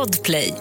Podplay. 0.00 0.54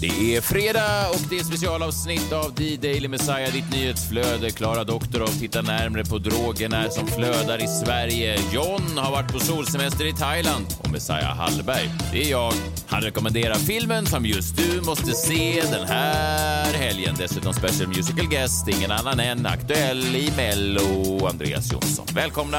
Det 0.00 0.36
är 0.36 0.40
fredag 0.40 1.08
och 1.10 1.20
det 1.30 1.38
är 1.38 1.44
specialavsnitt 1.44 2.32
av 2.32 2.54
D-Daily. 2.54 3.08
Messiah, 3.08 3.52
ditt 3.52 3.72
nyhetsflöde. 3.72 4.50
Klara 4.50 4.84
Doktorov 4.84 5.26
tittar 5.26 5.62
närmre 5.62 6.04
på 6.04 6.18
drogerna 6.18 6.90
som 6.90 7.06
flödar 7.06 7.64
i 7.64 7.66
Sverige. 7.66 8.38
John 8.52 8.98
har 8.98 9.10
varit 9.10 9.32
på 9.32 9.38
solsemester 9.40 10.04
i 10.06 10.12
Thailand 10.12 10.66
och 10.78 10.90
Messiah 10.90 11.36
Hallberg, 11.36 11.90
det 12.12 12.22
är 12.22 12.30
jag. 12.30 12.52
Han 12.86 13.02
rekommenderar 13.02 13.54
filmen 13.54 14.06
som 14.06 14.26
just 14.26 14.56
du 14.56 14.80
måste 14.80 15.12
se 15.12 15.62
den 15.72 15.88
här 15.88 16.72
helgen. 16.72 17.14
Dessutom 17.18 17.52
special 17.52 17.88
musical 17.88 18.26
guest, 18.26 18.68
ingen 18.68 18.90
annan 18.90 19.20
än 19.20 19.46
aktuell 19.46 20.16
i 20.16 20.32
Mello, 20.36 21.26
Andreas 21.26 21.72
Jonsson. 21.72 22.06
Välkomna! 22.14 22.58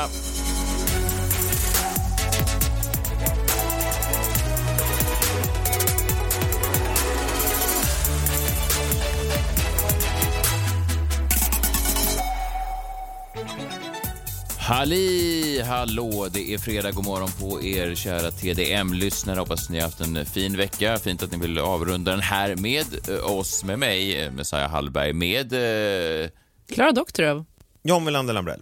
Halli 14.71 15.61
hallå, 15.61 16.27
det 16.31 16.53
är 16.53 16.57
fredag. 16.57 16.91
God 16.91 17.05
morgon 17.05 17.30
på 17.39 17.63
er 17.63 17.95
kära 17.95 18.31
TDM-lyssnare. 18.31 19.39
Hoppas 19.39 19.70
ni 19.70 19.77
har 19.80 19.85
haft 19.85 20.02
en 20.02 20.25
fin 20.25 20.57
vecka. 20.57 20.97
Fint 20.97 21.23
att 21.23 21.31
ni 21.31 21.38
vill 21.38 21.59
avrunda 21.59 22.11
den 22.11 22.20
här 22.20 22.55
med 22.55 23.09
eh, 23.09 23.31
oss, 23.31 23.63
med 23.63 23.80
mig, 23.80 24.21
eh, 24.21 24.31
Messiah 24.31 24.70
Hallberg, 24.70 25.13
med... 25.13 25.53
Eh... 25.53 26.30
Klara 26.73 26.91
Doktorov. 26.91 27.45
John 27.84 28.03
Melander 28.03 28.34
Lambrell. 28.34 28.61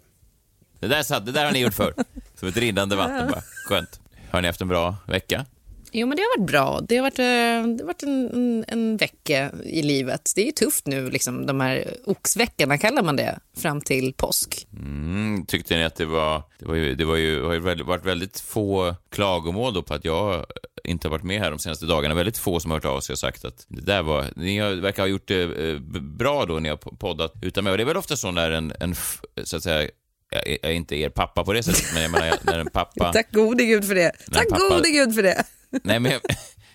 Det 0.79 0.87
där, 0.87 1.03
satt, 1.03 1.25
det 1.25 1.31
där 1.31 1.45
har 1.45 1.51
ni 1.51 1.59
gjort 1.59 1.73
förr. 1.73 1.93
Som 2.35 2.47
ett 2.47 2.57
rinnande 2.57 2.95
vatten 2.95 3.27
bara. 3.27 3.41
Skönt. 3.65 3.99
Har 4.31 4.41
ni 4.41 4.47
haft 4.47 4.61
en 4.61 4.67
bra 4.67 4.95
vecka? 5.07 5.45
Jo, 5.91 6.07
men 6.07 6.17
det 6.17 6.23
har 6.23 6.39
varit 6.39 6.51
bra. 6.51 6.81
Det 6.81 6.95
har 6.95 7.03
varit, 7.03 7.19
eh, 7.19 7.75
det 7.75 7.83
har 7.83 7.85
varit 7.85 8.03
en, 8.03 8.29
en, 8.33 8.65
en 8.67 8.97
vecka 8.97 9.51
i 9.63 9.81
livet. 9.81 10.31
Det 10.35 10.41
är 10.41 10.45
ju 10.45 10.51
tufft 10.51 10.87
nu, 10.87 11.09
liksom, 11.09 11.45
de 11.45 11.59
här 11.59 11.93
oxveckorna 12.05 12.77
kallar 12.77 13.03
man 13.03 13.15
det, 13.15 13.39
fram 13.57 13.81
till 13.81 14.13
påsk. 14.13 14.67
Mm, 14.73 15.45
tyckte 15.45 15.77
ni 15.77 15.83
att 15.83 15.95
det 15.95 16.05
var... 16.05 16.43
Det, 16.59 16.65
var 16.65 16.75
ju, 16.75 16.95
det 16.95 17.05
var 17.05 17.15
ju, 17.15 17.43
har 17.43 17.53
ju 17.53 17.83
varit 17.83 18.05
väldigt 18.05 18.39
få 18.39 18.95
klagomål 19.09 19.73
då 19.73 19.81
på 19.81 19.93
att 19.93 20.05
jag 20.05 20.45
inte 20.83 21.07
har 21.07 21.11
varit 21.11 21.23
med 21.23 21.39
här 21.39 21.49
de 21.49 21.59
senaste 21.59 21.85
dagarna. 21.85 22.15
Väldigt 22.15 22.37
få 22.37 22.59
som 22.59 22.71
har 22.71 22.77
hört 22.77 22.85
av 22.85 22.99
sig 22.99 23.13
och 23.13 23.19
sagt 23.19 23.45
att 23.45 23.65
det 23.67 23.81
där 23.81 24.01
var... 24.01 24.25
Ni 24.35 24.57
har, 24.59 24.71
verkar 24.71 25.03
ha 25.03 25.07
gjort 25.07 25.27
det 25.27 25.69
eh, 25.69 25.79
bra 26.01 26.45
då 26.45 26.59
ni 26.59 26.69
har 26.69 26.77
poddat 26.77 27.33
utan 27.41 27.63
mig. 27.63 27.71
Och 27.71 27.77
det 27.77 27.83
är 27.83 27.85
väl 27.85 27.97
ofta 27.97 28.15
så 28.15 28.31
när 28.31 28.51
en, 28.51 28.73
en 28.79 28.95
så 29.43 29.57
att 29.57 29.63
säga, 29.63 29.89
jag 30.29 30.47
är 30.63 30.71
inte 30.71 30.95
er 30.95 31.09
pappa 31.09 31.43
på 31.43 31.53
det 31.53 31.63
sättet, 31.63 31.93
men 31.93 32.01
jag 32.01 32.11
menar 32.11 32.37
när 32.43 32.59
en 32.59 32.69
pappa... 32.69 33.13
Tack 33.13 33.31
gode 33.31 33.65
gud 33.65 33.85
för 33.85 33.95
det. 33.95 34.11
Tack 34.31 34.49
pappa, 34.49 34.69
gode 34.69 34.89
gud 34.89 35.15
för 35.15 35.23
det. 35.23 35.43
Nej, 35.83 35.99
men 35.99 36.11
jag, 36.11 36.21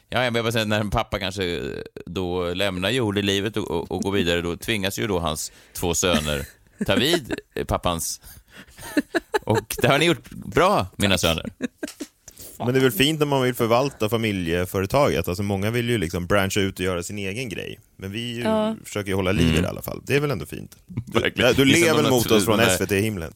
ja, 0.09 0.25
jag 0.25 0.53
säga, 0.53 0.65
när 0.65 0.81
en 0.81 0.91
pappa 0.91 1.19
kanske 1.19 1.73
då 2.07 2.55
lämnar 2.55 2.91
jordelivet 2.91 3.57
och, 3.57 3.71
och, 3.71 3.91
och 3.91 4.03
går 4.03 4.13
vidare, 4.13 4.43
då 4.43 4.57
tvingas 4.57 4.99
ju 4.99 5.07
då 5.07 5.19
hans 5.19 5.53
två 5.73 5.95
söner 5.95 6.47
ta 6.87 6.95
vid 6.95 7.37
pappans... 7.67 8.21
Och 9.47 9.77
det 9.83 9.89
har 9.89 9.99
ni 9.99 10.05
gjort 10.05 10.31
bra, 10.31 10.87
mina 10.97 11.19
söner. 11.19 11.51
Men 12.59 12.73
det 12.73 12.79
är 12.79 12.83
väl 12.83 12.93
fint 12.93 13.19
när 13.19 13.27
man 13.27 13.43
vill 13.43 13.55
förvalta 13.55 14.09
familjeföretaget. 14.09 15.29
Alltså 15.29 15.43
många 15.43 15.71
vill 15.71 15.91
ju 15.91 15.99
liksom 15.99 16.27
branscha 16.27 16.61
ut 16.61 16.79
och 16.79 16.85
göra 16.85 17.03
sin 17.03 17.19
egen 17.19 17.49
grej. 17.49 17.79
Men 17.97 18.13
vi 18.13 18.41
ja. 18.41 18.77
försöker 18.85 19.09
ju 19.09 19.15
hålla 19.15 19.33
liv 19.33 19.55
i 19.55 19.57
det 19.57 19.63
i 19.63 19.67
alla 19.67 19.83
fall. 19.83 20.03
Det 20.07 20.17
är 20.17 20.21
väl 20.21 20.31
ändå 20.31 20.47
fint. 20.47 20.77
Du, 21.35 21.53
du 21.53 21.65
lever 21.65 22.11
mot 22.11 22.31
oss 22.31 22.45
från 22.45 22.61
SVT-himlen. 22.61 23.33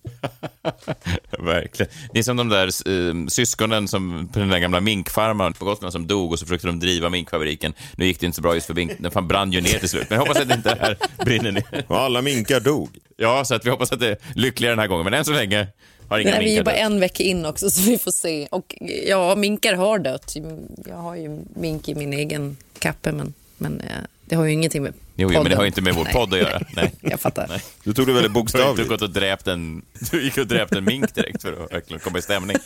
Verkligen. 1.39 1.93
Det 2.13 2.19
är 2.19 2.23
som 2.23 2.37
de 2.37 2.49
där 2.49 2.89
uh, 2.89 3.27
syskonen 3.27 3.89
som, 3.89 4.29
på 4.33 4.39
den 4.39 4.49
där 4.49 4.59
gamla 4.59 4.81
minkfarmaren 4.81 5.53
på 5.53 5.65
Gotland 5.65 5.93
som 5.93 6.07
dog 6.07 6.33
och 6.33 6.39
så 6.39 6.47
försökte 6.47 6.67
de 6.67 6.81
driva 6.81 7.11
minkfabriken. 7.11 7.73
Nu 7.97 8.07
gick 8.07 8.21
det 8.21 8.27
inte 8.27 8.37
så 8.37 8.43
bra 8.43 8.55
just 8.55 8.67
för 8.67 8.75
mink, 8.75 8.93
den 8.99 9.11
fan 9.11 9.29
brann 9.29 9.53
ju 9.53 9.61
ner 9.61 9.79
till 9.79 9.89
slut. 9.89 10.07
Men 10.11 10.17
jag 10.17 10.27
hoppas 10.27 10.43
att 10.43 10.49
det 10.49 10.55
inte 10.55 10.79
här 10.81 10.97
brinner 11.25 11.53
ner. 11.53 11.85
Och 11.87 11.99
alla 11.99 12.23
minkar 12.23 12.61
dog. 12.61 12.99
Ja, 13.17 13.45
så 13.45 13.55
att 13.55 13.67
vi 13.67 13.71
hoppas 13.71 13.93
att 13.93 14.01
det 14.01 14.09
är 14.09 14.17
lyckligare 14.35 14.73
den 14.73 14.79
här 14.79 14.87
gången. 14.87 15.05
Men 15.05 15.15
än 15.15 15.25
så 15.25 15.33
länge 15.33 15.67
har 16.09 16.19
inga 16.19 16.31
Nej, 16.31 16.45
vi 16.45 16.57
är 16.57 16.65
bara 16.65 16.77
en 16.77 17.01
vecka 17.01 17.23
in 17.23 17.47
också 17.47 17.71
så 17.71 17.83
vi 17.83 17.99
får 17.99 18.11
se. 18.11 18.49
Och 18.51 18.75
ja, 19.07 19.35
minkar 19.35 19.75
har 19.75 19.99
dött. 19.99 20.35
Jag 20.89 20.97
har 20.97 21.17
ju 21.17 21.41
mink 21.55 21.89
i 21.89 21.95
min 21.95 22.13
egen 22.13 22.57
kappe 22.79 23.13
men, 23.13 23.35
men 23.57 23.81
eh, 23.81 23.87
det 24.25 24.37
har 24.37 24.45
ju 24.45 24.53
ingenting 24.53 24.83
med 24.83 24.93
Jo, 25.21 25.31
jo 25.33 25.43
men 25.43 25.51
det 25.51 25.57
har 25.57 25.63
ju 25.63 25.67
inte 25.67 25.83
med 25.83 25.95
vår 25.95 26.05
podd 26.05 26.35
att 26.35 26.41
göra. 26.41 26.61
Nej. 26.77 26.93
Jag 27.01 27.21
fattar. 27.21 27.47
Nej. 27.49 27.63
Du 27.85 27.93
tog 27.95 28.07
det 28.07 28.13
väldigt 28.13 28.33
bokstavligt. 28.33 28.89
Du, 28.89 28.89
gått 28.89 29.03
och 29.03 29.11
dräpt 29.11 29.47
en, 29.47 29.83
du 30.11 30.23
gick 30.23 30.39
och 30.39 30.47
dräpt 30.47 30.73
en 30.73 30.85
mink 30.85 31.15
direkt 31.15 31.43
för 31.43 31.53
att 31.53 31.73
verkligen 31.73 32.01
komma 32.01 32.19
i 32.19 32.23
stämning. 32.23 32.57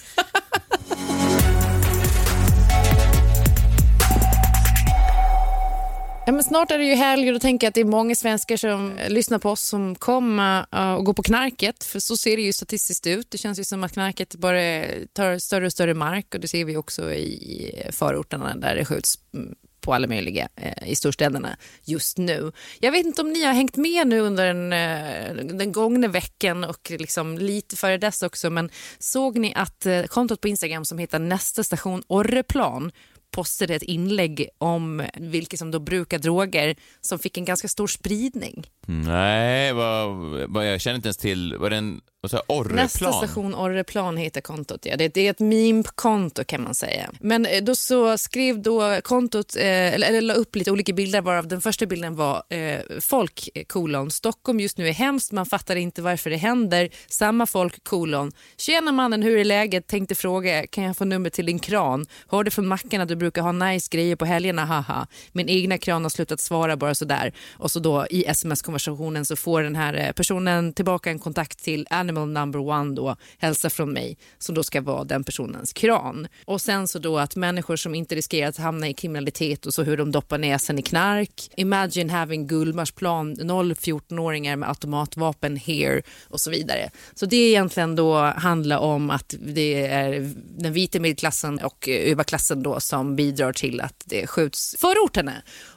Ja, 6.27 6.33
men 6.33 6.45
snart 6.45 6.71
är 6.71 6.79
det 6.79 6.85
ju 6.85 6.95
helg 6.95 7.29
och 7.29 7.35
då 7.35 7.41
tänker 7.41 7.67
jag 7.67 7.69
att 7.69 7.75
det 7.75 7.81
är 7.81 7.85
många 7.85 8.15
svenskar 8.15 8.57
som 8.57 8.99
lyssnar 9.09 9.39
på 9.39 9.51
oss 9.51 9.61
som 9.61 9.95
kommer 9.95 10.67
uh, 10.75 10.95
och 10.95 11.05
går 11.05 11.13
på 11.13 11.23
knarket. 11.23 11.85
För 11.85 12.01
så 12.01 12.17
ser 12.17 12.37
det 12.37 12.43
ju 12.43 12.53
statistiskt 12.53 13.07
ut. 13.07 13.31
Det 13.31 13.39
känns 13.39 13.59
ju 13.59 13.65
som 13.65 13.85
att 13.85 13.93
knarket 13.93 14.35
bara 14.35 14.85
tar 15.13 15.39
större 15.39 15.67
och 15.67 15.73
större 15.73 15.95
mark 15.95 16.35
och 16.35 16.41
det 16.41 16.49
ser 16.49 16.65
vi 16.65 16.77
också 16.77 17.13
i 17.13 17.83
förorterna 17.91 18.57
där 18.57 18.75
det 18.75 18.85
skjuts 18.85 19.19
mm, 19.35 19.55
på 19.83 19.95
alla 19.95 20.07
möjliga 20.07 20.49
eh, 20.57 20.91
i 20.91 20.95
storstäderna 20.95 21.57
just 21.85 22.19
nu. 22.19 22.53
Jag 22.81 22.93
vet 22.93 23.07
inte 23.07 23.23
om 23.23 23.33
ni 23.33 23.45
har 23.45 23.53
hängt 23.53 23.77
med 23.77 24.07
nu 24.07 24.21
under 24.21 24.47
den, 24.47 24.73
eh, 24.73 25.45
den 25.45 25.73
gångna 25.73 26.09
veckan 26.09 26.65
och 26.65 26.91
liksom 26.99 27.39
lite 27.39 27.77
före 27.77 27.99
dess 27.99 28.23
också, 28.23 28.51
men 28.51 28.71
såg 28.99 29.39
ni 29.39 29.53
att 29.55 29.87
eh, 29.87 30.03
kontot 30.03 30.41
på 30.41 30.49
Instagram 30.49 30.85
som 30.85 30.99
heter 30.99 31.19
nästa 31.19 31.65
station 31.65 32.03
Orreplan 32.07 32.93
postade 33.33 33.75
ett 33.75 33.83
inlägg 33.83 34.49
om 34.59 35.07
vilka 35.17 35.57
som 35.57 35.71
då 35.71 35.79
brukar 35.79 36.19
droger 36.19 36.77
som 37.01 37.19
fick 37.19 37.39
en 37.39 37.45
ganska 37.45 37.69
stor 37.69 37.87
spridning. 37.87 38.67
Nej, 38.87 39.73
vad, 39.73 40.09
vad, 40.49 40.73
jag 40.73 40.81
känner 40.81 40.97
inte 40.97 41.09
ens 41.09 41.17
till. 41.17 41.57
Var 41.57 41.71
det 41.71 41.77
en 41.77 42.01
Orreplan? 42.23 42.77
Nästa 42.77 43.13
station 43.13 43.55
Orreplan 43.55 44.17
heter 44.17 44.41
kontot. 44.41 44.87
Ja. 44.87 44.97
Det, 44.97 45.17
är 45.17 45.31
ett 45.31 45.41
meme-konto 45.41 46.45
kan 46.45 46.63
man 46.63 46.75
säga. 46.75 47.11
Men 47.21 47.47
eh, 47.47 47.63
då 47.63 47.75
så 47.75 48.19
skrev 48.19 48.63
då 48.63 49.01
kontot, 49.05 49.57
eh, 49.57 49.95
eller, 49.95 50.09
eller 50.09 50.21
la 50.21 50.35
upp 50.35 50.57
lite 50.57 50.71
olika 50.71 50.93
bilder 50.93 51.21
varav 51.21 51.49
den 51.49 51.61
första 51.61 51.87
bilden 51.87 52.17
var 52.17 52.43
eh, 52.49 52.81
folk, 53.01 53.49
eh, 53.55 53.65
kolon, 53.65 54.11
Stockholm 54.11 54.61
just 54.61 54.79
nu 54.79 54.89
är 54.89 54.93
hemskt, 54.93 55.33
man 55.33 55.47
fattar 55.47 55.77
inte 55.77 56.03
varför 56.03 56.31
det 56.31 56.37
händer. 56.37 56.89
Samma 57.09 57.47
folk, 57.47 57.85
kolon. 57.85 58.33
Tjena 58.57 58.93
mannen, 58.93 59.23
hur 59.23 59.39
är 59.39 59.45
läget? 59.45 59.87
Tänkte 59.87 60.15
fråga, 60.15 60.67
kan 60.67 60.85
jag 60.85 60.97
få 60.97 61.05
nummer 61.05 61.31
till 61.31 61.47
din 61.47 61.59
kran? 61.59 62.07
Hörde 62.29 62.51
från 62.51 62.67
macken 62.67 63.01
att 63.01 63.09
du 63.09 63.17
brukar 63.17 63.43
ha 63.43 63.53
nice 63.53 63.89
grejer 63.91 64.17
på 64.17 64.25
helgerna, 64.25 64.65
haha. 64.65 65.07
Min 65.33 65.49
egna 65.49 65.79
kran 65.79 66.03
har 66.03 66.11
slutat 66.11 66.41
svara 66.41 66.77
bara 66.77 66.95
sådär. 66.95 67.33
Och 67.53 67.71
så 67.71 67.81
då 67.81 68.07
i 68.11 68.25
sms-konversationen 68.27 69.25
så 69.25 69.37
får 69.37 69.63
den 69.63 69.77
här 69.77 69.95
eh, 69.95 70.13
personen 70.13 70.73
tillbaka 70.73 71.11
en 71.11 71.19
kontakt 71.19 71.65
till 71.65 71.87
Animal 72.13 72.29
number 72.29 72.61
one 72.61 72.95
då, 72.95 73.17
hälsa 73.39 73.71
från 73.71 73.93
mig, 73.93 74.19
som 74.39 74.55
då 74.55 74.63
ska 74.63 74.81
vara 74.81 75.05
den 75.05 75.25
personens 75.25 75.73
kran. 75.73 76.29
Och 76.45 76.61
sen 76.61 76.89
så 76.89 76.99
då 76.99 77.19
att 77.19 77.37
människor 77.37 77.77
som 77.77 77.95
inte 77.95 78.15
riskerar 78.15 78.49
att 78.49 78.57
hamna 78.57 78.89
i 78.89 78.95
kriminalitet 78.95 79.67
och 79.67 79.75
så 79.75 79.83
hur 79.83 79.97
de 79.97 80.13
doppar 80.13 80.39
näsan 80.39 80.79
i 80.79 80.83
knark. 80.83 81.51
Imagine 81.57 82.11
having 82.11 82.47
Gullmarsplan, 82.47 83.37
0-14-åringar 83.37 84.57
med 84.57 84.69
automatvapen 84.69 85.57
here 85.57 86.03
och 86.29 86.41
så 86.41 86.51
vidare. 86.51 86.91
Så 87.15 87.27
det 87.27 87.37
egentligen 87.37 87.97
då 87.97 88.17
handlar 88.19 88.79
om 88.79 89.11
att 89.11 89.35
det 89.41 89.87
är 89.87 90.33
den 90.59 90.73
vita 90.73 91.01
medelklassen 91.01 91.59
och 91.59 91.89
eh, 91.89 92.11
överklassen 92.13 92.63
då 92.63 92.81
som 92.81 93.17
bidrar 93.17 93.53
till 93.53 93.81
att 93.81 94.03
det 94.05 94.27
skjuts 94.27 94.77
förorterna. 94.79 95.33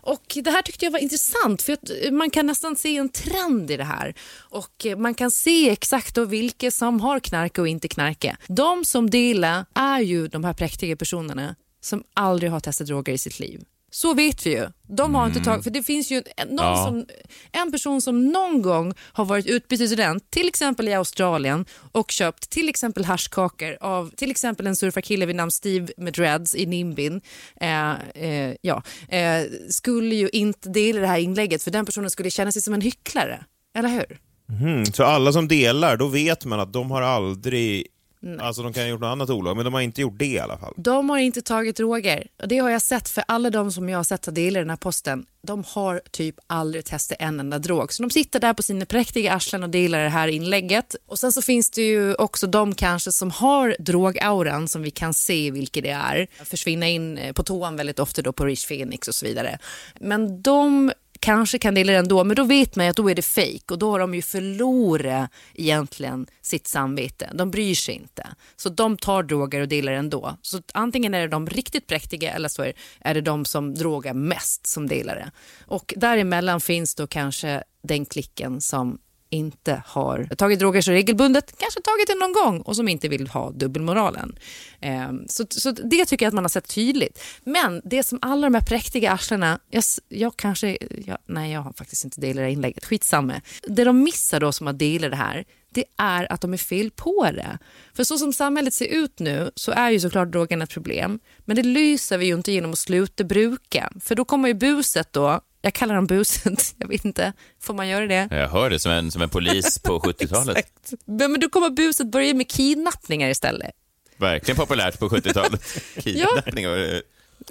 Och 0.06 0.38
det 0.44 0.52
här 0.52 0.62
tyckte 0.62 0.86
jag 0.86 0.92
var 0.92 1.00
intressant 1.00 1.62
för 1.62 1.74
att 1.74 1.92
man 2.12 2.30
kan 2.30 2.46
nästan 2.46 2.76
se 2.76 2.98
en 2.98 3.10
trend 3.10 3.72
i 3.72 3.78
det 3.78 3.84
här 3.84 4.16
och 4.40 4.86
eh, 4.86 4.98
man 4.98 5.14
kan 5.14 5.32
se 5.32 5.70
exakt 5.70 6.16
då 6.16 6.26
vilka 6.26 6.72
som 6.72 7.02
har 7.02 7.20
knark 7.20 7.58
och 7.58 7.68
inte 7.68 7.88
knarke. 7.88 8.38
De 8.48 8.86
som 8.86 9.10
delar 9.10 9.66
är 9.74 10.00
ju 10.00 10.28
de 10.28 10.44
här 10.44 10.54
präktiga 10.54 10.96
personerna 10.96 11.56
som 11.82 12.04
aldrig 12.14 12.52
har 12.52 12.60
testat 12.60 12.88
droger 12.88 13.14
i 13.14 13.18
sitt 13.18 13.40
liv. 13.40 13.62
Så 13.96 14.14
vet 14.14 14.46
vi 14.46 14.50
ju. 14.50 14.68
De 14.88 15.16
har 15.16 15.26
inte 15.26 15.40
tagit, 15.40 15.64
för 15.64 15.72
det 15.72 15.84
finns 15.84 16.12
ju 16.12 16.24
någon 16.50 16.66
ja. 16.66 16.86
som, 16.86 17.06
en 17.52 17.72
person 17.72 18.02
som 18.02 18.28
någon 18.28 18.62
gång 18.62 18.94
har 19.14 19.26
varit 19.26 19.46
utbytesstudent, 19.48 20.32
till 20.32 20.48
exempel 20.48 20.88
i 20.88 20.94
Australien 20.94 21.66
och 21.92 22.12
köpt 22.12 22.50
till 22.50 22.70
exempel 22.70 23.06
haschkakor 23.06 23.78
av 23.82 24.10
till 24.10 24.32
exempel 24.32 24.68
en 24.68 24.76
surfarkille 24.76 25.26
vid 25.26 25.36
namn 25.36 25.52
Steve 25.52 25.88
med 25.98 26.14
dreads 26.14 26.56
i 26.56 26.66
Nimbin. 26.66 27.22
Eh, 27.62 27.92
eh, 28.16 28.56
ja, 28.62 28.84
eh, 29.10 29.44
skulle 29.70 30.16
ju 30.16 30.30
inte 30.30 30.70
dela 30.70 31.02
det 31.02 31.08
här 31.08 31.20
inlägget 31.20 31.64
för 31.64 31.72
den 31.72 31.86
personen 31.86 32.10
skulle 32.10 32.30
känna 32.30 32.52
sig 32.52 32.62
som 32.62 32.74
en 32.74 32.82
hycklare. 32.82 33.44
Eller 33.78 33.90
hur? 33.90 34.20
Mm, 34.62 34.86
så 34.86 35.04
alla 35.04 35.32
som 35.32 35.48
delar, 35.48 35.98
då 35.98 36.08
vet 36.08 36.46
man 36.46 36.60
att 36.60 36.74
de 36.74 36.92
har 36.92 37.02
aldrig 37.02 37.88
Nej. 38.20 38.40
Alltså 38.40 38.64
de 38.64 38.74
kan 38.74 38.84
ha 38.84 38.90
gjort 38.90 39.02
något 39.02 39.08
annat 39.08 39.30
olag, 39.30 39.56
men 39.56 39.66
de 39.66 39.74
har 39.74 39.82
inte 39.82 40.02
gjort 40.02 40.20
det 40.20 40.26
i 40.26 40.40
alla 40.40 40.58
fall. 40.58 40.74
De 40.78 41.10
har 41.10 41.18
inte 41.18 41.42
tagit 41.42 41.78
droger. 41.78 42.28
Det 42.48 42.58
har 42.58 42.70
jag 42.70 42.82
sett 42.82 43.10
för 43.10 43.24
alla 43.28 43.50
de 43.50 43.72
som 43.72 43.90
jag 43.90 44.00
har 44.00 44.04
sett 44.04 44.22
ta 44.22 44.32
del 44.32 44.56
i 44.56 44.60
den 44.60 44.70
här 44.70 44.78
posten. 44.78 45.26
De 45.42 45.64
har 45.68 46.02
typ 46.12 46.36
aldrig 46.48 46.86
testat 46.86 47.18
en 47.22 47.40
enda 47.40 47.60
drog. 47.60 47.94
Så 47.94 48.04
de 48.04 48.10
sitter 48.10 48.40
där 48.40 48.54
på 48.54 48.64
sina 48.64 48.86
präktiga 48.86 49.34
arslen 49.34 49.64
och 49.64 49.70
delar 49.70 50.04
det 50.04 50.10
här 50.10 50.28
inlägget. 50.28 50.96
Och 51.08 51.20
sen 51.20 51.32
så 51.32 51.42
finns 51.42 51.72
det 51.72 51.82
ju 51.82 52.16
också 52.16 52.48
de 52.48 52.76
kanske 52.76 53.12
som 53.12 53.32
har 53.32 53.76
drogauran 53.80 54.68
som 54.68 54.82
vi 54.82 54.92
kan 54.92 55.14
se 55.14 55.52
vilka 55.52 55.82
det 55.82 55.90
är. 55.90 56.28
Försvinna 56.44 56.88
in 56.88 57.20
på 57.36 57.44
toan 57.44 57.76
väldigt 57.76 58.00
ofta 58.00 58.22
då 58.22 58.34
på 58.34 58.46
Rich 58.46 58.68
Phoenix 58.68 59.08
och 59.08 59.16
så 59.16 59.26
vidare. 59.26 59.60
Men 60.00 60.42
de 60.42 60.92
kanske 61.26 61.60
kan 61.60 61.74
dela 61.74 61.92
det 61.92 61.98
ändå, 61.98 62.24
men 62.24 62.36
då 62.36 62.44
vet 62.44 62.76
man 62.76 62.88
att 62.88 62.96
då 62.96 63.10
är 63.10 63.16
det 63.16 63.22
fejk 63.22 63.72
och 63.72 63.80
då 63.80 63.92
har 63.92 64.00
de 64.00 64.16
ju 64.16 64.22
förlorat 64.22 65.32
egentligen 65.54 66.28
sitt 66.42 66.68
samvete. 66.68 67.30
De 67.34 67.52
bryr 67.52 67.76
sig 67.76 67.96
inte. 67.96 68.28
Så 68.56 68.70
de 68.70 68.98
tar 68.98 69.24
droger 69.24 69.62
och 69.62 69.68
delar 69.68 69.92
ändå. 69.92 70.38
Så 70.42 70.62
antingen 70.74 71.14
är 71.14 71.22
det 71.22 71.28
de 71.28 71.48
riktigt 71.48 71.88
präktiga 71.88 72.34
eller 72.34 72.50
så 72.50 72.72
är 73.00 73.14
det 73.14 73.22
de 73.22 73.46
som 73.46 73.76
drogar 73.76 74.14
mest 74.14 74.68
som 74.68 74.88
delar 74.88 75.16
det. 75.16 75.32
Och 75.66 75.94
däremellan 75.98 76.62
finns 76.62 76.96
då 76.96 77.08
kanske 77.08 77.64
den 77.84 78.06
klicken 78.06 78.62
som 78.62 78.98
inte 79.36 79.84
har 79.86 80.28
tagit 80.38 80.60
droger 80.60 80.82
så 80.82 80.92
regelbundet, 80.92 81.58
kanske 81.58 81.82
tagit 81.82 82.08
det 82.08 82.16
någon 82.16 82.34
gång 82.34 82.62
och 82.62 82.76
som 82.76 82.88
inte 82.88 83.08
vill 83.08 83.28
ha 83.28 83.52
dubbelmoralen. 83.52 84.36
Eh, 84.80 85.12
så, 85.28 85.46
så 85.50 85.72
det 85.72 86.06
tycker 86.06 86.26
jag 86.26 86.30
att 86.30 86.34
man 86.34 86.44
har 86.44 86.50
sett 86.50 86.76
tydligt. 86.76 87.24
Men 87.44 87.82
det 87.84 88.04
som 88.04 88.20
alla 88.22 88.48
de 88.48 88.54
här 88.54 88.62
präktiga 88.62 89.12
arslena, 89.12 89.60
jag, 89.70 89.84
jag 90.10 90.38
kanske, 90.38 90.78
jag, 91.06 91.18
nej 91.26 91.52
jag 91.52 91.62
har 91.62 91.74
faktiskt 91.74 92.04
inte 92.04 92.22
delat 92.22 92.36
det 92.36 92.42
här 92.42 92.50
inlägget, 92.50 92.86
skitsamma. 92.86 93.42
Det 93.68 93.84
de 93.84 94.04
missar 94.04 94.40
då 94.40 94.52
som 94.52 94.68
har 94.68 94.74
delat 94.74 95.12
det 95.12 95.18
här, 95.18 95.46
det 95.76 95.86
är 95.98 96.32
att 96.32 96.42
de 96.42 96.54
är 96.54 96.58
fel 96.58 96.92
på 96.92 97.24
det. 97.32 97.58
För 97.94 98.04
så 98.04 98.18
som 98.18 98.34
samhället 98.34 98.74
ser 98.74 98.86
ut 98.86 99.20
nu 99.20 99.52
så 99.56 99.72
är 99.72 99.90
ju 99.90 100.00
såklart 100.00 100.32
drogen 100.32 100.62
ett 100.62 100.70
problem. 100.70 101.20
Men 101.46 101.56
det 101.56 101.64
lyser 101.64 102.18
vi 102.18 102.26
ju 102.26 102.34
inte 102.34 102.52
genom 102.52 102.72
att 102.72 102.80
sluta 102.80 103.24
bruka. 103.24 103.92
För 104.02 104.16
då 104.16 104.26
kommer 104.26 104.48
ju 104.48 104.54
buset 104.54 105.14
då 105.14 105.42
jag 105.66 105.74
kallar 105.74 105.96
dem 105.96 106.08
buset. 106.08 106.76
Jag 106.80 106.88
vet 106.88 107.06
inte, 107.06 107.34
får 107.62 107.74
man 107.74 107.88
göra 107.88 108.08
det? 108.08 108.28
Jag 108.32 108.50
hör 108.50 108.70
det 108.70 108.80
som 108.80 108.92
en, 108.92 109.12
som 109.12 109.22
en 109.22 109.30
polis 109.30 109.80
på 109.80 110.00
70-talet. 110.04 110.94
men, 111.06 111.32
men 111.32 111.42
då 111.42 111.50
kommer 111.50 111.70
buset 111.70 112.12
börja 112.12 112.34
med 112.34 112.50
kidnappningar 112.50 113.30
istället. 113.30 113.72
Verkligen 114.18 114.56
populärt 114.58 115.00
på 115.00 115.10
70-talet. 115.10 115.62
Kidnappningar. 116.00 116.70
ja. 116.70 117.02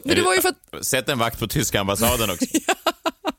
Men 0.05 0.17
det 0.17 0.23
var 0.23 0.35
ju 0.35 0.41
för 0.41 0.49
att... 0.49 0.87
Sätt 0.87 1.09
en 1.09 1.19
vakt 1.19 1.39
på 1.39 1.47
tyska 1.47 1.81
ambassaden 1.81 2.31
också. 2.31 2.45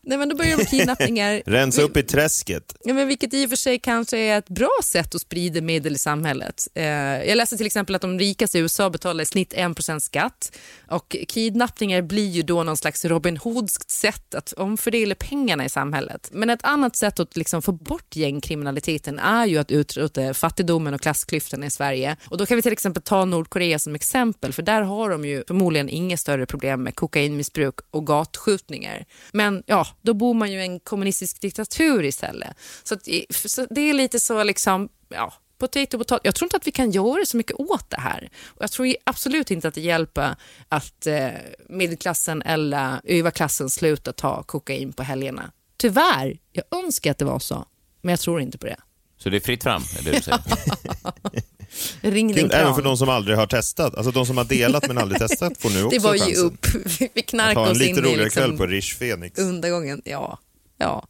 Nej, 0.06 0.18
men 0.18 0.30
då 0.30 0.36
börjar 0.36 0.58
de 0.58 0.66
kidnappningar. 0.66 1.42
Rensa 1.46 1.82
upp 1.82 1.98
i 1.98 2.04
träsket. 2.04 2.76
Ja, 2.84 2.94
men 2.94 3.08
vilket 3.08 3.34
i 3.34 3.46
och 3.46 3.50
för 3.50 3.56
sig 3.56 3.80
kanske 3.80 4.18
är 4.18 4.38
ett 4.38 4.50
bra 4.50 4.70
sätt 4.84 5.16
att 5.16 5.22
sprida 5.22 5.62
medel 5.62 5.96
i 5.96 5.98
samhället. 5.98 6.68
Eh, 6.74 6.86
jag 7.24 7.36
läste 7.36 7.58
till 7.58 7.66
exempel 7.66 7.96
att 7.96 8.02
de 8.02 8.20
rikaste 8.20 8.58
i 8.58 8.62
USA 8.62 8.90
betalar 8.90 9.22
i 9.22 9.26
snitt 9.26 9.54
1 9.54 10.04
skatt 10.04 10.58
och 10.88 11.16
kidnappningar 11.28 12.02
blir 12.02 12.30
ju 12.30 12.42
då 12.42 12.64
någon 12.64 12.78
slags 12.78 13.06
Robin 13.06 13.38
Hoodskt 13.38 13.92
sätt 13.92 14.36
att 14.36 14.54
omfördela 14.54 15.16
pengarna 15.16 15.66
i 15.66 15.70
samhället. 15.70 16.30
Men 16.34 16.50
ett 16.50 16.64
annat 16.64 16.96
sätt 16.96 17.20
att 17.20 17.38
liksom 17.38 17.62
få 17.62 17.72
bort 17.72 18.16
gängkriminaliteten 18.16 19.20
är 19.20 19.46
ju 19.46 19.58
att 19.58 19.72
utrota 19.72 20.34
fattigdomen 20.34 20.94
och 20.94 21.02
klassklyftorna 21.02 21.66
i 21.66 21.72
Sverige. 21.72 22.18
Och 22.30 22.38
då 22.38 22.46
kan 22.46 22.56
vi 22.56 22.62
till 22.62 22.74
exempel 22.74 23.04
ta 23.04 23.26
Nordkorea 23.26 23.80
som 23.80 23.96
exempel, 23.96 24.54
för 24.54 24.64
där 24.64 24.82
har 24.82 25.10
de 25.10 25.26
ju 25.26 25.44
förmodligen 25.48 25.90
inga 25.90 26.18
större 26.18 26.46
problem 26.46 26.84
med 26.84 26.96
kokainmissbruk 26.96 27.76
och 27.92 28.08
gatskjutningar. 28.08 29.06
Men 29.32 29.64
ja, 29.66 29.88
då 30.06 30.14
bor 30.14 30.34
man 30.34 30.52
ju 30.52 30.60
i 30.60 30.66
en 30.66 30.80
kommunistisk 30.80 31.42
diktatur 31.42 32.04
istället. 32.04 32.58
Så, 32.84 32.94
att, 32.94 33.08
så 33.30 33.66
det 33.70 33.82
är 33.82 33.94
lite 33.94 34.20
så 34.20 34.44
liksom, 34.44 34.90
ja, 35.10 35.34
potato, 35.58 35.98
potato. 35.98 36.22
Jag 36.24 36.36
tror 36.36 36.46
inte 36.46 36.58
att 36.58 36.68
vi 36.68 36.72
kan 36.72 36.92
göra 36.92 37.26
så 37.26 37.38
mycket 37.38 37.60
åt 37.60 37.90
det 37.90 38.02
här. 38.02 38.30
Och 38.46 38.64
jag 38.64 38.72
tror 38.72 38.96
absolut 39.04 39.52
inte 39.52 39.68
att 39.68 39.74
det 39.74 39.82
hjälper 39.82 40.36
att 40.70 41.08
eh, 41.08 41.30
medelklassen 41.70 42.42
eller 42.42 43.02
överklassen 43.04 43.70
slutar 43.70 44.12
ta 44.12 44.44
kokain 44.44 44.94
på 44.94 45.04
helgerna. 45.04 45.52
Tyvärr, 45.78 46.40
jag 46.52 46.66
önskar 46.86 47.12
att 47.12 47.18
det 47.18 47.26
var 47.26 47.40
så, 47.40 47.66
men 48.02 48.10
jag 48.10 48.20
tror 48.20 48.42
inte 48.42 48.58
på 48.58 48.66
det. 48.66 48.78
Så 49.18 49.30
det 49.30 49.38
är 49.38 49.42
fritt 49.42 49.64
fram, 49.64 49.82
är 50.00 50.04
det 50.04 50.12
du 50.12 50.22
säger? 50.22 50.42
Ring 52.02 52.34
din 52.34 52.52
Även 52.52 52.76
för 52.76 52.82
de 52.82 52.98
som 52.98 53.10
aldrig 53.10 53.38
har 53.38 53.48
testat. 53.48 53.96
Alltså 53.96 54.12
de 54.12 54.26
som 54.26 54.38
har 54.38 54.46
delat 54.46 54.88
men 54.88 54.98
aldrig 54.98 55.22
testat 55.22 55.54
får 55.60 55.70
nu 55.70 55.84
också 55.84 55.98
Det 55.98 56.04
var 56.04 56.14
ju 56.14 56.20
chansen. 56.20 56.46
upp. 56.46 56.68
Vi 57.14 57.22
knarkade 57.22 57.72
oss 57.72 57.82
in 57.82 57.84
i... 57.84 57.90
en 57.90 57.96
lite 57.96 58.08
roligare 58.08 58.24
liksom, 58.24 58.44
kväll 58.44 58.58
på 58.58 58.66
Rish 58.66 59.00
Phoenix. 59.00 59.40
Undergången, 59.40 60.02
ja. 60.06 60.40
ja. 60.78 61.08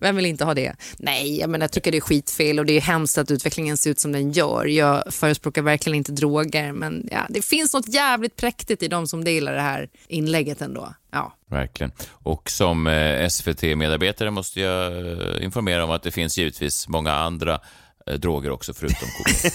Vem 0.00 0.16
vill 0.16 0.26
inte 0.26 0.44
ha 0.44 0.54
det? 0.54 0.74
Nej, 0.98 1.38
jag, 1.38 1.50
menar, 1.50 1.64
jag 1.64 1.72
tycker 1.72 1.92
det 1.92 1.98
är 1.98 2.00
skitfel 2.00 2.58
och 2.58 2.66
det 2.66 2.72
är 2.72 2.80
hemskt 2.80 3.18
att 3.18 3.30
utvecklingen 3.30 3.76
ser 3.76 3.90
ut 3.90 4.00
som 4.00 4.12
den 4.12 4.32
gör. 4.32 4.66
Jag 4.66 5.14
förespråkar 5.14 5.62
verkligen 5.62 5.96
inte 5.96 6.12
droger, 6.12 6.72
men 6.72 7.08
ja, 7.12 7.26
det 7.28 7.44
finns 7.44 7.74
något 7.74 7.88
jävligt 7.88 8.36
präktigt 8.36 8.82
i 8.82 8.88
de 8.88 9.06
som 9.06 9.24
delar 9.24 9.54
det 9.54 9.60
här 9.60 9.88
inlägget 10.08 10.62
ändå. 10.62 10.94
Ja. 11.12 11.36
Verkligen. 11.50 11.92
Och 12.08 12.50
som 12.50 12.86
eh, 12.86 13.28
SVT-medarbetare 13.28 14.30
måste 14.30 14.60
jag 14.60 14.92
eh, 14.92 15.44
informera 15.44 15.84
om 15.84 15.90
att 15.90 16.02
det 16.02 16.10
finns 16.10 16.38
givetvis 16.38 16.88
många 16.88 17.12
andra 17.12 17.60
eh, 18.06 18.14
droger 18.14 18.50
också 18.50 18.74
förutom 18.74 19.08
kokain. 19.08 19.50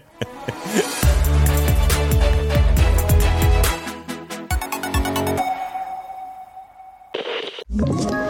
Ett 7.72 8.29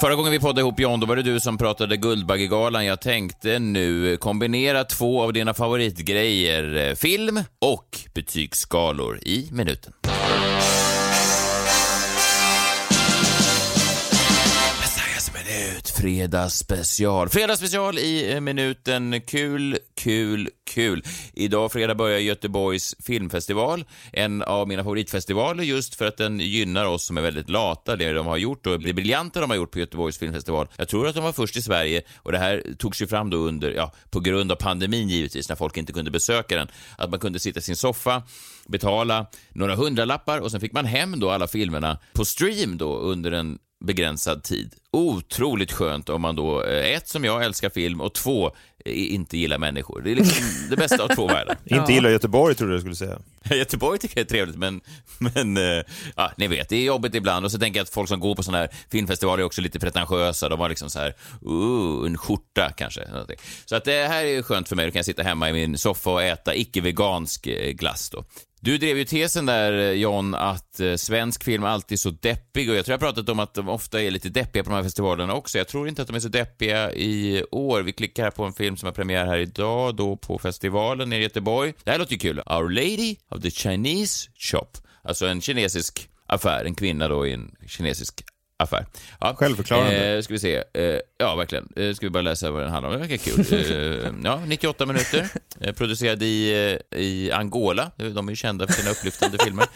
Förra 0.00 0.14
gången 0.14 0.32
vi 0.32 0.40
poddade 0.40 0.60
ihop 0.60 0.80
John, 0.80 1.00
då 1.00 1.06
var 1.06 1.16
det 1.16 1.22
du 1.22 1.40
som 1.40 1.58
pratade 1.58 1.96
Guldbaggegalan. 1.96 2.86
Jag 2.86 3.00
tänkte 3.00 3.58
nu 3.58 4.16
kombinera 4.16 4.84
två 4.84 5.22
av 5.22 5.32
dina 5.32 5.54
favoritgrejer, 5.54 6.88
eh, 6.88 6.94
film 6.94 7.42
och 7.58 7.98
betygsskalor 8.14 9.18
i 9.22 9.48
minuten. 9.52 9.92
Fredagsspecial. 16.00 17.28
Fredagsspecial 17.28 17.98
i 17.98 18.32
eh, 18.32 18.40
minuten. 18.40 19.20
Kul, 19.20 19.78
kul, 19.94 20.48
kul. 20.70 21.02
Idag 21.32 21.72
fredag 21.72 21.94
börjar 21.94 22.18
Göteborgs 22.18 22.94
filmfestival, 23.02 23.84
en 24.12 24.42
av 24.42 24.68
mina 24.68 24.82
favoritfestivaler 24.82 25.64
just 25.64 25.94
för 25.94 26.06
att 26.06 26.16
den 26.16 26.40
gynnar 26.40 26.84
oss 26.84 27.06
som 27.06 27.18
är 27.18 27.22
väldigt 27.22 27.50
lata, 27.50 27.96
det 27.96 28.12
de 28.12 28.26
har 28.26 28.36
gjort 28.36 28.66
och 28.66 28.80
det 28.80 28.92
briljanta 28.92 29.40
de 29.40 29.50
har 29.50 29.56
gjort 29.56 29.70
på 29.70 29.78
Göteborgs 29.78 30.18
filmfestival. 30.18 30.68
Jag 30.76 30.88
tror 30.88 31.08
att 31.08 31.14
de 31.14 31.24
var 31.24 31.32
först 31.32 31.56
i 31.56 31.62
Sverige 31.62 32.02
och 32.16 32.32
det 32.32 32.38
här 32.38 32.64
togs 32.78 33.02
ju 33.02 33.06
fram 33.06 33.30
då 33.30 33.36
under, 33.36 33.72
ja, 33.72 33.92
på 34.10 34.20
grund 34.20 34.52
av 34.52 34.56
pandemin 34.56 35.08
givetvis, 35.08 35.48
när 35.48 35.56
folk 35.56 35.76
inte 35.76 35.92
kunde 35.92 36.10
besöka 36.10 36.56
den, 36.56 36.68
att 36.98 37.10
man 37.10 37.20
kunde 37.20 37.38
sitta 37.38 37.58
i 37.58 37.62
sin 37.62 37.76
soffa, 37.76 38.22
betala 38.66 39.26
några 39.50 39.74
hundralappar 39.74 40.38
och 40.38 40.50
sen 40.50 40.60
fick 40.60 40.72
man 40.72 40.84
hem 40.84 41.20
då 41.20 41.30
alla 41.30 41.46
filmerna 41.46 41.98
på 42.12 42.24
stream 42.24 42.78
då 42.78 42.98
under 42.98 43.32
en 43.32 43.58
begränsad 43.84 44.42
tid. 44.42 44.74
Otroligt 44.92 45.72
skönt 45.72 46.08
om 46.08 46.22
man 46.22 46.36
då, 46.36 46.64
eh, 46.64 46.96
ett, 46.96 47.08
som 47.08 47.24
jag 47.24 47.44
älskar 47.44 47.70
film 47.70 48.00
och 48.00 48.14
två, 48.14 48.46
eh, 48.84 49.14
inte 49.14 49.38
gillar 49.38 49.58
människor. 49.58 50.00
Det 50.00 50.12
är 50.12 50.14
liksom 50.16 50.44
det 50.70 50.76
bästa 50.76 51.04
av 51.04 51.08
två 51.08 51.26
världar. 51.26 51.56
Inte 51.64 51.92
gillar 51.92 52.10
Göteborg, 52.10 52.54
tror 52.54 52.68
du 52.68 52.74
jag 52.74 52.80
skulle 52.80 52.96
säga. 52.96 53.18
Göteborg 53.50 53.98
tycker 53.98 54.18
jag 54.18 54.24
är 54.24 54.28
trevligt, 54.28 54.56
men, 54.56 54.80
men 55.18 55.56
eh, 55.56 55.84
ja, 56.16 56.32
ni 56.36 56.48
vet, 56.48 56.68
det 56.68 56.76
är 56.76 56.84
jobbigt 56.84 57.14
ibland. 57.14 57.44
Och 57.44 57.52
så 57.52 57.58
tänker 57.58 57.78
jag 57.78 57.84
att 57.84 57.90
folk 57.90 58.08
som 58.08 58.20
går 58.20 58.34
på 58.34 58.42
sådana 58.42 58.58
här 58.58 58.70
filmfestivaler 58.90 59.42
är 59.42 59.46
också 59.46 59.60
lite 59.60 59.80
pretentiösa. 59.80 60.48
De 60.48 60.60
har 60.60 60.68
liksom 60.68 60.90
så 60.90 60.98
här, 60.98 61.14
uh, 61.46 62.06
en 62.06 62.18
skjorta 62.18 62.72
kanske. 62.76 63.08
Så 63.64 63.76
att 63.76 63.84
det 63.84 64.08
här 64.08 64.24
är 64.24 64.42
skönt 64.42 64.68
för 64.68 64.76
mig. 64.76 64.86
Då 64.86 64.92
kan 64.92 64.98
jag 64.98 65.06
sitta 65.06 65.22
hemma 65.22 65.50
i 65.50 65.52
min 65.52 65.78
soffa 65.78 66.10
och 66.10 66.22
äta 66.22 66.54
icke-vegansk 66.54 67.48
glass 67.72 68.10
då. 68.10 68.24
Du 68.62 68.78
drev 68.78 68.98
ju 68.98 69.04
tesen 69.04 69.46
där, 69.46 69.92
John, 69.92 70.34
att 70.34 70.80
svensk 70.96 71.44
film 71.44 71.64
alltid 71.64 71.96
är 71.96 71.98
så 71.98 72.10
deppig 72.10 72.70
och 72.70 72.76
jag 72.76 72.84
tror 72.84 72.92
jag 72.92 73.00
pratat 73.00 73.28
om 73.28 73.38
att 73.38 73.54
de 73.54 73.68
ofta 73.68 74.02
är 74.02 74.10
lite 74.10 74.28
deppiga 74.28 74.64
på 74.64 74.70
de 74.70 74.76
här 74.80 74.84
festivalerna 74.84 75.34
också. 75.34 75.58
Jag 75.58 75.68
tror 75.68 75.88
inte 75.88 76.02
att 76.02 76.08
de 76.08 76.16
är 76.16 76.20
så 76.20 76.28
deppiga 76.28 76.92
i 76.92 77.44
år. 77.50 77.82
Vi 77.82 77.92
klickar 77.92 78.22
här 78.22 78.30
på 78.30 78.44
en 78.44 78.52
film 78.52 78.76
som 78.76 78.86
har 78.86 78.92
premiär 78.92 79.26
här 79.26 79.38
idag, 79.38 79.96
då 79.96 80.16
på 80.16 80.38
festivalen 80.38 81.12
i 81.12 81.18
Göteborg. 81.18 81.74
Det 81.84 81.90
här 81.90 81.98
låter 81.98 82.12
ju 82.12 82.18
kul. 82.18 82.38
Our 82.46 82.68
Lady 82.70 83.16
of 83.28 83.42
the 83.42 83.50
Chinese 83.50 84.30
Shop. 84.36 84.68
Alltså 85.02 85.26
en 85.26 85.40
kinesisk 85.40 86.08
affär, 86.26 86.64
en 86.64 86.74
kvinna 86.74 87.08
då 87.08 87.26
i 87.26 87.32
en 87.32 87.54
kinesisk 87.66 88.24
affär. 88.60 88.86
Ja. 89.20 89.34
Självförklarande. 89.38 90.16
Eh, 90.16 90.22
ska 90.22 90.34
vi 90.34 90.40
se. 90.40 90.56
Eh, 90.56 90.98
ja, 91.18 91.36
verkligen. 91.36 91.68
Eh, 91.76 91.94
ska 91.94 92.06
vi 92.06 92.10
bara 92.10 92.22
läsa 92.22 92.50
vad 92.50 92.62
den 92.62 92.70
handlar 92.70 92.90
om. 92.90 93.00
Det 93.00 93.06
verkar 93.06 93.16
kul. 93.16 93.40
Eh, 94.04 94.12
ja, 94.24 94.42
98 94.46 94.86
minuter. 94.86 95.28
Eh, 95.60 95.72
producerad 95.74 96.22
i, 96.22 96.52
eh, 96.92 96.98
i 97.00 97.30
Angola. 97.32 97.90
De 97.96 98.28
är 98.28 98.32
ju 98.32 98.36
kända 98.36 98.66
för 98.66 98.72
sina 98.72 98.90
upplyftande 98.90 99.38
filmer. 99.44 99.66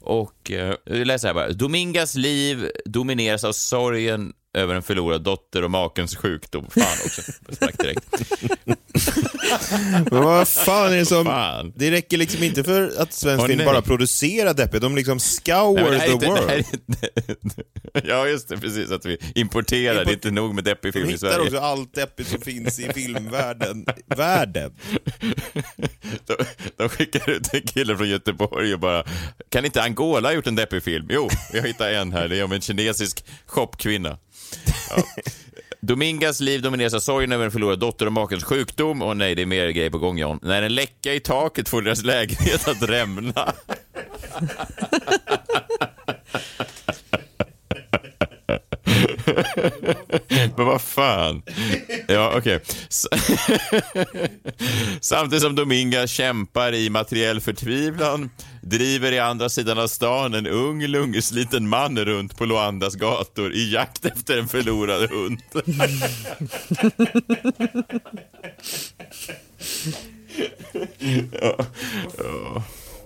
Och 0.00 0.50
eh, 0.50 0.74
läser 0.84 1.28
här 1.28 1.34
bara. 1.34 1.48
Domingas 1.48 2.14
liv 2.14 2.70
domineras 2.84 3.44
av 3.44 3.52
sorgen 3.52 4.32
över 4.54 4.74
en 4.74 4.82
förlorad 4.82 5.22
dotter 5.22 5.64
och 5.64 5.70
makens 5.70 6.16
sjukdom. 6.16 6.66
Fan 6.70 6.82
också. 7.06 7.22
Sprack 7.52 7.78
direkt. 7.78 8.04
Men 10.10 10.22
vad 10.24 10.48
fan 10.48 10.92
är 10.92 10.96
det 10.96 11.06
som... 11.06 11.24
Fan. 11.24 11.72
Det 11.76 11.90
räcker 11.90 12.16
liksom 12.16 12.42
inte 12.42 12.64
för 12.64 12.92
att 12.98 13.12
svensk 13.12 13.46
film 13.46 13.64
bara 13.64 13.82
producerar 13.82 14.54
deppigt, 14.54 14.82
de 14.82 14.96
liksom 14.96 15.20
scour 15.20 15.90
Nej, 15.90 16.00
the 16.00 16.12
inte- 16.12 16.26
world. 16.26 16.64
inte- 16.72 17.62
Ja, 18.08 18.26
just 18.28 18.48
det. 18.48 18.56
Precis. 18.58 18.90
Att 18.90 19.06
vi 19.06 19.18
importerar. 19.34 20.04
Det 20.04 20.10
är 20.10 20.14
inte 20.14 20.30
nog 20.30 20.54
med 20.54 20.64
deppig 20.64 20.92
De 20.92 20.98
film 20.98 21.08
i 21.08 21.12
hittar 21.12 21.28
Sverige. 21.28 21.44
också 21.44 21.58
allt 21.58 21.94
deppigt 21.94 22.28
som 22.28 22.40
finns 22.40 22.78
i 22.80 22.92
filmvärlden. 22.92 23.86
Världen. 24.06 24.72
De, 26.26 26.36
de 26.76 26.88
skickar 26.88 27.30
ut 27.30 27.54
en 27.54 27.62
kille 27.62 27.96
från 27.96 28.08
Göteborg 28.08 28.74
och 28.74 28.80
bara, 28.80 29.04
kan 29.48 29.64
inte 29.64 29.82
Angola 29.82 30.28
ha 30.28 30.34
gjort 30.34 30.46
en 30.46 30.54
deppig 30.54 30.82
film? 30.82 31.06
Jo, 31.10 31.28
jag 31.52 31.62
hittar 31.62 31.90
en 31.92 32.12
här. 32.12 32.28
Det 32.28 32.38
är 32.38 32.44
om 32.44 32.52
en 32.52 32.60
kinesisk 32.60 33.24
shopkvinna. 33.46 34.18
Ja. 34.90 35.02
Domingas 35.80 36.40
liv 36.40 36.62
domineras 36.62 36.94
av 36.94 37.00
sorgen 37.00 37.32
över 37.32 37.44
en 37.44 37.50
förlorad 37.50 37.78
dotter 37.78 38.06
och 38.06 38.12
makens 38.12 38.44
sjukdom. 38.44 39.02
Och 39.02 39.16
nej, 39.16 39.34
det 39.34 39.42
är 39.42 39.46
mer 39.46 39.68
grejer 39.68 39.90
på 39.90 39.98
gång, 39.98 40.18
John. 40.18 40.38
När 40.42 40.62
en 40.62 40.74
läcka 40.74 41.14
i 41.14 41.20
taket 41.20 41.68
får 41.68 41.82
deras 41.82 42.04
lägenhet 42.04 42.68
att 42.68 42.82
rämna. 42.82 43.52
Men 50.28 50.50
vad 50.56 50.80
fan. 50.80 51.42
Ja, 52.08 52.32
okej. 52.36 52.56
Okay. 52.56 52.60
Samtidigt 55.00 55.42
som 55.42 55.54
Dominga 55.54 56.06
kämpar 56.06 56.74
i 56.74 56.90
materiell 56.90 57.40
förtvivlan 57.40 58.30
driver 58.62 59.12
i 59.12 59.18
andra 59.18 59.48
sidan 59.48 59.78
av 59.78 59.86
stan 59.86 60.34
en 60.34 60.46
ung, 60.46 60.86
lungsliten 60.86 61.68
man 61.68 61.98
runt 61.98 62.38
på 62.38 62.44
Luandas 62.44 62.94
gator 62.94 63.52
i 63.52 63.72
jakt 63.72 64.04
efter 64.04 64.38
en 64.38 64.48
förlorad 64.48 65.10
hund. 65.10 65.40
ja. 71.40 71.56
Ja. 72.18 72.62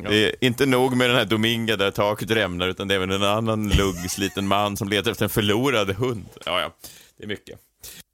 Det 0.08 0.24
är 0.24 0.34
inte 0.40 0.66
nog 0.66 0.96
med 0.96 1.10
den 1.10 1.16
här 1.16 1.24
Dominga 1.24 1.76
där 1.76 1.90
taket 1.90 2.30
rämnar, 2.30 2.68
utan 2.68 2.88
det 2.88 2.94
är 2.94 2.96
även 2.96 3.10
en 3.10 3.22
annan 3.22 3.68
luggsliten 3.68 4.48
man 4.48 4.76
som 4.76 4.88
letar 4.88 5.10
efter 5.10 5.24
en 5.24 5.30
förlorad 5.30 5.90
hund. 5.90 6.28
Ja, 6.46 6.60
ja, 6.60 6.74
det 7.18 7.24
är 7.24 7.28
mycket. 7.28 7.58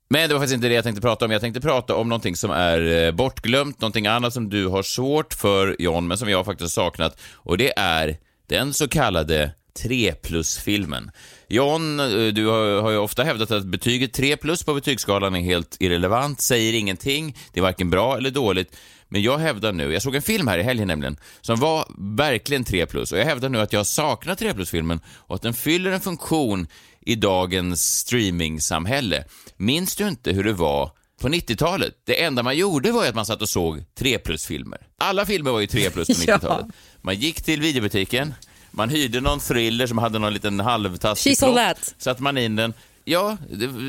Men 0.09 0.29
det 0.29 0.35
var 0.35 0.41
faktiskt 0.41 0.55
inte 0.55 0.69
det 0.69 0.75
jag 0.75 0.85
tänkte 0.85 1.03
prata 1.03 1.25
om. 1.25 1.31
Jag 1.31 1.41
tänkte 1.41 1.61
prata 1.61 1.95
om 1.95 2.09
någonting 2.09 2.37
som 2.37 2.51
är 2.51 3.07
eh, 3.07 3.13
bortglömt, 3.13 3.81
någonting 3.81 4.07
annat 4.07 4.33
som 4.33 4.49
du 4.49 4.67
har 4.67 4.83
svårt 4.83 5.35
för, 5.35 5.77
John, 5.79 6.07
men 6.07 6.19
som 6.19 6.29
jag 6.29 6.45
faktiskt 6.45 6.77
har 6.77 6.85
saknat. 6.85 7.21
Och 7.33 7.59
det 7.59 7.73
är 7.79 8.17
den 8.47 8.75
så 8.75 8.89
kallade 8.89 9.51
3 9.83 10.13
plus-filmen. 10.13 11.11
John, 11.49 12.01
eh, 12.01 12.27
du 12.27 12.47
har 12.47 12.91
ju 12.91 12.97
ofta 12.97 13.23
hävdat 13.23 13.51
att 13.51 13.65
betyget 13.65 14.13
3 14.13 14.37
plus 14.37 14.65
på 14.65 14.75
betygsskalan 14.75 15.35
är 15.35 15.41
helt 15.41 15.77
irrelevant, 15.81 16.41
säger 16.41 16.73
ingenting, 16.73 17.37
det 17.53 17.61
är 17.61 17.63
varken 17.63 17.91
bra 17.91 18.17
eller 18.17 18.31
dåligt. 18.31 18.77
Men 19.15 19.23
jag 19.23 19.39
hävdar 19.39 19.73
nu, 19.73 19.93
jag 19.93 20.03
såg 20.03 20.15
en 20.15 20.23
film 20.23 20.49
här 20.49 20.59
i 20.59 20.63
helgen 20.63 20.89
nämligen, 20.89 21.17
som 21.41 21.61
var 21.61 21.87
verkligen 22.17 22.65
3 22.65 22.87
plus 22.87 23.13
och 23.13 23.19
jag 23.19 23.25
hävdar 23.25 23.49
nu 23.49 23.61
att 23.61 23.73
jag 23.73 23.87
saknar 23.87 24.35
3 24.35 24.55
plus-filmen 24.55 25.01
och 25.09 25.35
att 25.35 25.43
den 25.43 25.55
fyller 25.55 25.91
en 25.93 26.01
funktion 26.01 26.67
i 27.01 27.15
dagens 27.15 27.99
streamingsamhälle. 27.99 29.25
Minns 29.57 29.97
du 29.97 30.09
inte 30.09 30.33
hur 30.33 30.45
det 30.45 30.53
var 30.53 30.91
på 31.21 31.29
90-talet? 31.29 31.95
Det 32.07 32.23
enda 32.23 32.43
man 32.43 32.57
gjorde 32.57 32.93
var 32.93 33.07
att 33.07 33.15
man 33.15 33.27
satt 33.27 33.43
och 33.43 33.49
såg 33.49 33.85
3 33.99 34.19
plus-filmer. 34.19 34.79
Alla 34.99 35.27
filmer 35.27 35.51
var 35.51 35.61
ju 35.61 35.67
3 35.67 35.91
plus 35.91 36.09
på 36.09 36.15
Ja. 36.27 36.37
90-talet. 36.37 36.67
Man 37.03 37.15
gick 37.15 37.43
till 37.43 37.61
videobutiken, 37.61 38.35
man 38.71 38.89
hyrde 38.89 39.21
någon 39.21 39.41
thriller 39.41 39.87
som 39.87 39.99
hade 39.99 40.19
någon 40.19 40.33
liten 40.33 40.61
halvtaskig 40.61 41.33
She's 41.33 41.47
all 41.47 41.55
that. 41.55 41.95
satte 41.99 42.23
man 42.23 42.39
in 42.39 42.57
den. 42.57 42.75
Ja, 43.07 43.37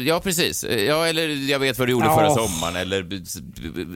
ja, 0.05 0.19
precis. 0.19 0.63
Ja, 0.63 1.07
eller 1.07 1.49
jag 1.51 1.59
vet 1.59 1.79
vad 1.79 1.87
du 1.87 1.91
gjorde 1.91 2.05
Ja. 2.05 2.15
förra 2.15 2.47
sommaren. 2.47 2.75
Eller, 2.75 3.03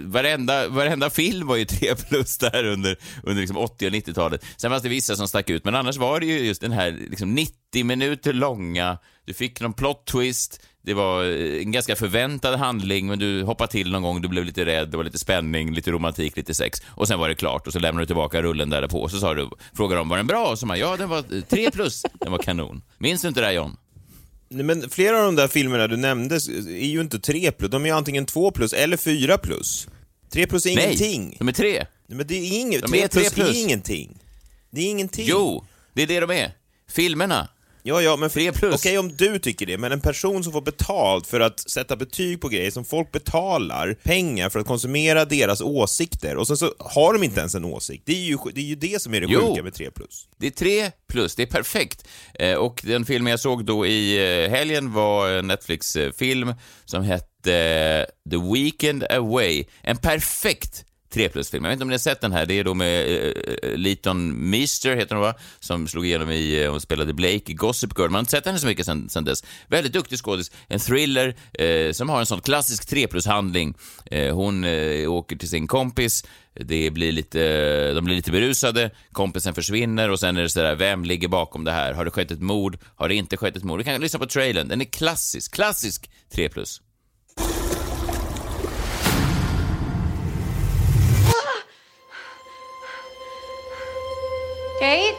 varenda, 0.08 0.68
varenda 0.68 1.10
film 1.10 1.48
var 1.48 1.56
ju 1.56 1.66
3 1.66 1.96
plus 1.96 2.38
där 2.38 2.66
under, 2.66 2.98
under 3.24 3.40
liksom 3.42 3.58
80 3.58 3.88
och 3.88 3.92
90-talet. 3.94 4.46
Sen 4.58 4.72
fanns 4.72 4.84
det 4.84 4.90
vissa 4.90 5.16
som 5.16 5.28
stack 5.28 5.50
ut, 5.50 5.66
men 5.66 5.76
annars 5.76 5.98
var 5.98 6.20
det 6.20 6.26
ju 6.26 6.40
just 6.40 6.62
den 6.62 6.72
här 6.72 6.92
liksom 7.10 7.36
90 7.36 7.84
minuter 7.86 8.34
långa, 8.34 8.98
du 9.26 9.34
fick 9.34 9.62
någon 9.62 9.74
plot 9.74 10.06
twist, 10.06 10.62
det 10.82 10.94
var 10.94 11.24
eh, 11.24 11.62
en 11.62 11.72
ganska 11.72 11.96
förväntad 11.96 12.56
handling, 12.60 13.08
men 13.08 13.20
du 13.20 13.44
hoppade 13.44 13.72
till 13.72 13.92
någon 13.92 14.02
gång, 14.02 14.22
du 14.22 14.28
blev 14.28 14.46
lite 14.46 14.66
rädd, 14.66 14.90
det 14.92 14.98
var 14.98 15.04
lite 15.04 15.20
spänning, 15.20 15.74
lite 15.74 15.92
romantik, 15.92 16.36
lite 16.38 16.54
sex. 16.54 16.82
Och 16.88 17.08
sen 17.08 17.20
var 17.20 17.30
det 17.30 17.36
klart 17.36 17.68
och 17.68 17.74
så 17.74 17.80
lämnade 17.80 18.04
du 18.04 18.08
tillbaka 18.08 18.42
rullen 18.42 18.70
där 18.70 18.88
på 18.88 19.02
och 19.02 19.12
så 19.12 19.20
sa 19.20 19.34
du, 19.34 19.50
frågade 19.74 20.00
de, 20.02 20.10
var 20.10 20.18
den 20.18 20.28
bra? 20.28 20.48
Och 20.52 20.60
så 20.60 20.66
man, 20.66 20.80
ja, 20.80 20.98
den 20.98 21.10
var 21.10 21.42
3 21.42 21.72
plus, 21.72 22.06
den 22.20 22.32
var 22.32 22.40
kanon. 22.40 22.82
Minns 22.98 23.22
du 23.22 23.28
inte 23.28 23.40
det 23.40 23.46
här, 23.48 23.54
John? 23.54 23.78
Nej, 24.50 24.64
men 24.66 24.90
flera 24.90 25.18
av 25.20 25.24
de 25.26 25.36
där 25.36 25.48
filmerna 25.48 25.88
du 25.88 25.98
nämnde 25.98 26.36
är 26.36 26.86
ju 26.88 27.02
inte 27.02 27.20
3 27.20 27.52
plus, 27.52 27.72
de 27.72 27.86
är 27.86 27.94
antingen 27.94 28.26
2 28.26 28.52
plus 28.52 28.74
eller 28.74 28.98
4 28.98 29.38
plus. 29.38 29.88
3 30.30 30.48
plus 30.48 30.66
är 30.66 30.76
Nej, 30.76 30.86
ingenting. 30.86 31.36
de 31.40 31.48
är 31.48 31.52
tre. 31.52 31.86
Nej, 32.08 32.18
men 32.18 32.28
det 32.28 32.36
är 32.36 32.60
inget. 32.60 32.82
De 32.82 32.92
3 32.92 33.02
är 33.04 33.08
plus, 33.08 33.34
plus. 33.34 33.50
är 33.50 33.62
ingenting. 33.64 34.18
Det 34.70 34.82
är 34.82 34.90
ingenting. 34.90 35.26
Jo, 35.28 35.66
det 35.94 36.04
är 36.04 36.08
det 36.08 36.20
de 36.20 36.32
är. 36.32 36.52
Filmerna. 36.92 37.48
Ja, 37.84 38.02
ja, 38.02 38.16
men. 38.16 38.30
Okej 38.74 38.98
om 38.98 39.12
du 39.16 39.40
tycker 39.40 39.66
det, 39.66 39.78
men 39.78 39.92
en 39.92 40.02
person 40.02 40.44
som 40.44 40.54
får 40.54 40.62
betalt 40.62 41.28
för 41.28 41.40
att 41.40 41.60
sätta 41.60 41.96
betyg 41.96 42.42
på 42.42 42.50
grejer 42.50 42.72
som 42.72 42.86
folk 42.86 43.12
betalar 43.12 43.94
pengar 44.04 44.50
för 44.50 44.60
att 44.60 44.68
konsumera 44.68 45.26
deras 45.26 45.62
åsikter 45.62 46.38
och 46.38 46.48
sen 46.48 46.58
så 46.58 46.74
har 46.80 47.14
de 47.14 47.24
inte 47.24 47.40
ens 47.40 47.56
en 47.56 47.66
åsikt. 47.66 48.04
Det 48.06 48.12
är 48.12 48.24
ju 48.26 48.38
det, 48.54 48.62
är 48.62 48.66
ju 48.66 48.76
det 48.76 49.02
som 49.02 49.14
är 49.14 49.22
det 49.22 49.28
Jo. 49.30 49.50
sjuka 49.50 49.64
med 49.64 49.74
3 49.74 49.92
plus. 49.92 50.28
Det 50.38 50.48
är 50.48 50.52
tre 50.52 50.92
plus, 51.10 51.36
det 51.36 51.44
är 51.44 51.48
perfekt. 51.48 52.08
Eh, 52.34 52.54
och 52.56 52.82
den 52.84 53.06
film 53.06 53.28
jag 53.28 53.40
såg 53.40 53.66
då 53.66 53.86
i 53.86 54.18
eh, 54.44 54.50
helgen 54.52 54.94
var 54.94 55.30
en 55.30 55.48
Netflix-film 55.48 56.54
som 56.86 57.04
hette 57.04 57.54
eh, 57.54 58.32
The 58.32 58.54
Weekend 58.54 59.04
Away. 59.10 59.66
En 59.82 59.98
perfekt 59.98 60.86
3 61.10 61.30
plus-film. 61.30 61.64
Jag 61.64 61.70
vet 61.70 61.76
inte 61.76 61.84
om 61.84 61.88
ni 61.88 61.94
har 61.94 62.00
sett 62.00 62.22
den 62.22 62.32
här. 62.32 62.46
Det 62.46 62.60
är 62.60 62.64
då 62.64 62.74
med 62.74 63.08
uh, 63.08 63.34
Leighton 63.78 64.50
Meester, 64.50 64.96
heter 64.96 65.16
hon 65.16 65.22
va? 65.22 65.34
Som 65.60 65.88
slog 65.88 66.06
igenom 66.06 66.32
i, 66.32 66.62
eh, 66.62 66.66
uh, 66.66 66.72
hon 66.72 66.82
spelade 66.82 67.14
Blake 67.14 67.52
i 67.52 67.54
Gossip 67.54 67.98
Girl. 67.98 68.10
Man 68.10 68.14
har 68.14 68.20
inte 68.20 68.32
sett 68.32 68.46
henne 68.46 68.60
så 68.60 68.68
mycket 68.68 68.86
sen, 68.86 69.10
sen 69.10 69.26
dess. 69.26 69.44
Väldigt 69.68 69.94
duktig 69.94 70.20
skådis. 70.20 70.52
En 70.68 70.80
thriller 70.80 71.36
uh, 71.62 71.92
som 71.92 72.10
har 72.10 72.20
en 72.20 72.26
sån 72.26 72.42
klassisk 72.42 72.90
3 72.90 73.08
plus-handling. 73.08 73.74
Uh, 74.14 74.34
hon 74.34 74.66
åker 75.08 75.36
till 75.36 75.50
sin 75.50 75.68
kompis, 75.68 76.26
det 76.54 76.92
blir 76.92 77.12
lite, 77.12 77.94
de 77.94 78.06
blir 78.06 78.16
lite 78.16 78.32
berusade, 78.32 78.92
kompisen 79.12 79.54
försvinner 79.54 80.10
och 80.10 80.20
sen 80.20 80.38
är 80.38 80.42
det 80.42 80.50
sådär, 80.50 80.76
vem 80.76 81.04
ligger 81.04 81.28
bakom 81.28 81.64
det 81.64 81.72
här? 81.72 81.94
Har 81.94 82.06
det 82.06 82.12
skett 82.12 82.32
ett 82.32 82.42
mord? 82.42 82.78
Har 82.96 83.10
det 83.10 83.16
inte 83.16 83.38
skett 83.38 83.56
ett 83.56 83.64
mord? 83.64 83.78
Vi 83.78 83.84
kan 83.84 84.02
lyssna 84.02 84.20
på 84.20 84.26
trailern, 84.26 84.68
den 84.68 84.82
är 84.82 84.86
klassisk, 84.86 85.54
klassisk 85.54 86.10
3 86.32 86.50
plus. 86.50 86.82
Kate? 94.80 95.14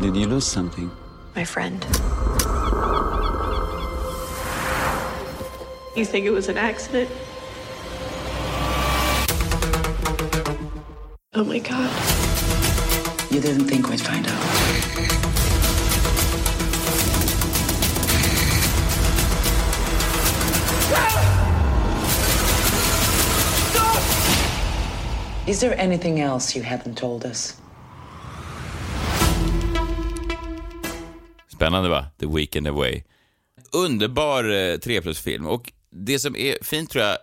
Did 0.00 0.14
you 0.14 0.26
lose 0.28 0.46
something? 0.46 0.88
My 1.34 1.42
friend. 1.42 1.84
You 5.96 6.04
think 6.04 6.26
it 6.26 6.30
was 6.30 6.48
an 6.48 6.58
accident? 6.58 7.10
Oh 11.34 11.42
my 11.42 11.58
god. 11.58 11.90
You 13.32 13.40
didn't 13.40 13.66
think 13.66 13.88
we'd 13.88 14.00
find 14.00 14.28
out. 14.28 14.44
Ah! 20.94 21.39
Is 25.50 25.60
there 25.60 25.74
anything 25.80 26.20
else 26.20 26.54
you 26.58 26.62
haven't 26.62 26.96
told 26.96 27.24
us? 27.24 27.56
Spännande 31.48 31.88
va? 31.88 32.06
The 32.18 32.26
Weekend 32.26 32.66
Away. 32.66 33.04
Underbar 33.72 34.44
eh, 34.50 34.78
3 34.78 35.00
plus-film. 35.00 35.46
Och 35.46 35.72
det 35.90 36.18
som 36.18 36.36
är 36.36 36.64
fint 36.64 36.90
tror 36.90 37.04
jag 37.04 37.18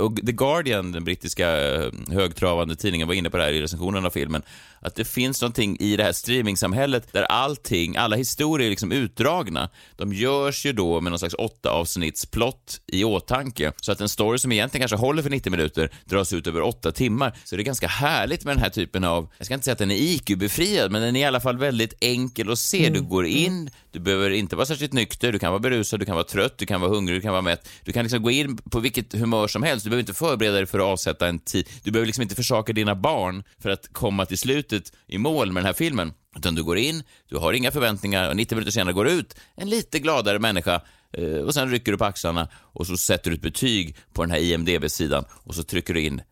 och 0.00 0.16
The 0.26 0.32
Guardian, 0.32 0.92
den 0.92 1.04
brittiska 1.04 1.74
eh, 1.74 1.90
högtravande 2.10 2.76
tidningen, 2.76 3.08
var 3.08 3.14
inne 3.14 3.30
på 3.30 3.36
det 3.36 3.42
här 3.42 3.52
i 3.52 3.62
recensionen 3.62 4.06
av 4.06 4.10
filmen, 4.10 4.42
att 4.80 4.94
det 4.94 5.04
finns 5.04 5.42
någonting 5.42 5.76
i 5.80 5.96
det 5.96 6.04
här 6.04 6.12
streamingsamhället 6.12 7.12
där 7.12 7.22
allting, 7.22 7.96
alla 7.96 8.16
historier 8.16 8.66
är 8.66 8.70
liksom 8.70 8.92
utdragna. 8.92 9.70
De 9.96 10.12
görs 10.12 10.66
ju 10.66 10.72
då 10.72 11.00
med 11.00 11.12
någon 11.12 11.18
slags 11.18 11.34
åtta 11.34 11.70
avsnittsplott 11.70 12.80
i 12.86 13.04
åtanke, 13.04 13.72
så 13.80 13.92
att 13.92 14.00
en 14.00 14.08
story 14.08 14.38
som 14.38 14.52
egentligen 14.52 14.88
kanske 14.88 15.06
håller 15.06 15.22
för 15.22 15.30
90 15.30 15.50
minuter 15.50 15.90
dras 16.04 16.32
ut 16.32 16.46
över 16.46 16.60
åtta 16.60 16.92
timmar. 16.92 17.38
Så 17.44 17.56
det 17.56 17.62
är 17.62 17.64
ganska 17.64 17.88
härligt 17.88 18.44
med 18.44 18.56
den 18.56 18.62
här 18.62 18.70
typen 18.70 19.04
av, 19.04 19.28
jag 19.38 19.46
ska 19.46 19.54
inte 19.54 19.64
säga 19.64 19.72
att 19.72 19.78
den 19.78 19.90
är 19.90 19.96
IQ-befriad, 19.96 20.90
men 20.90 21.02
den 21.02 21.16
är 21.16 21.20
i 21.20 21.24
alla 21.24 21.40
fall 21.40 21.58
väldigt 21.58 21.94
enkel 22.00 22.50
att 22.50 22.58
se. 22.58 22.90
Du 22.90 23.02
går 23.02 23.26
in, 23.26 23.70
du 23.92 24.00
behöver 24.00 24.30
inte 24.30 24.56
vara 24.56 24.66
särskilt 24.66 24.92
nykter, 24.92 25.32
du 25.32 25.38
kan 25.38 25.52
vara 25.52 25.60
berusad, 25.60 26.00
du 26.00 26.06
kan 26.06 26.14
vara 26.14 26.24
trött, 26.24 26.58
du 26.58 26.66
kan 26.66 26.80
vara 26.80 26.90
hungrig, 26.90 27.16
du 27.16 27.22
kan 27.22 27.32
vara 27.32 27.42
mätt. 27.42 27.68
Du 27.84 27.92
kan 27.92 28.02
liksom 28.02 28.22
gå 28.22 28.30
in 28.30 28.56
på 28.56 28.80
vilket 28.80 29.12
humör 29.12 29.48
som 29.48 29.62
helst. 29.62 29.85
Du 29.86 29.90
behöver 29.90 30.02
inte 30.02 30.14
förbereda 30.14 30.56
dig 30.56 30.66
för 30.66 30.78
att 30.78 30.84
avsätta 30.84 31.28
en 31.28 31.38
tid. 31.38 31.68
Du 31.82 31.90
behöver 31.90 32.06
liksom 32.06 32.22
inte 32.22 32.34
försaka 32.34 32.72
dina 32.72 32.94
barn 32.94 33.44
för 33.58 33.70
att 33.70 33.92
komma 33.92 34.26
till 34.26 34.38
slutet 34.38 34.92
i 35.06 35.18
mål 35.18 35.52
med 35.52 35.62
den 35.62 35.66
här 35.66 35.72
filmen. 35.72 36.12
Utan 36.36 36.54
du 36.54 36.64
går 36.64 36.78
in, 36.78 37.02
du 37.28 37.36
har 37.36 37.52
inga 37.52 37.70
förväntningar 37.70 38.28
och 38.28 38.36
90 38.36 38.54
minuter 38.54 38.72
senare 38.72 38.92
går 38.92 39.04
du 39.04 39.10
ut 39.10 39.36
en 39.54 39.70
lite 39.70 39.98
gladare 39.98 40.38
människa 40.38 40.80
eh, 41.12 41.40
och 41.40 41.54
sen 41.54 41.70
rycker 41.70 41.92
du 41.92 41.98
på 41.98 42.04
axlarna 42.04 42.48
och 42.54 42.86
så 42.86 42.96
sätter 42.96 43.30
du 43.30 43.36
ett 43.36 43.42
betyg 43.42 43.96
på 44.12 44.22
den 44.22 44.30
här 44.30 44.38
IMDB-sidan 44.38 45.24
och 45.30 45.54
så 45.54 45.62
trycker 45.62 45.94
du 45.94 46.00
in 46.00 46.22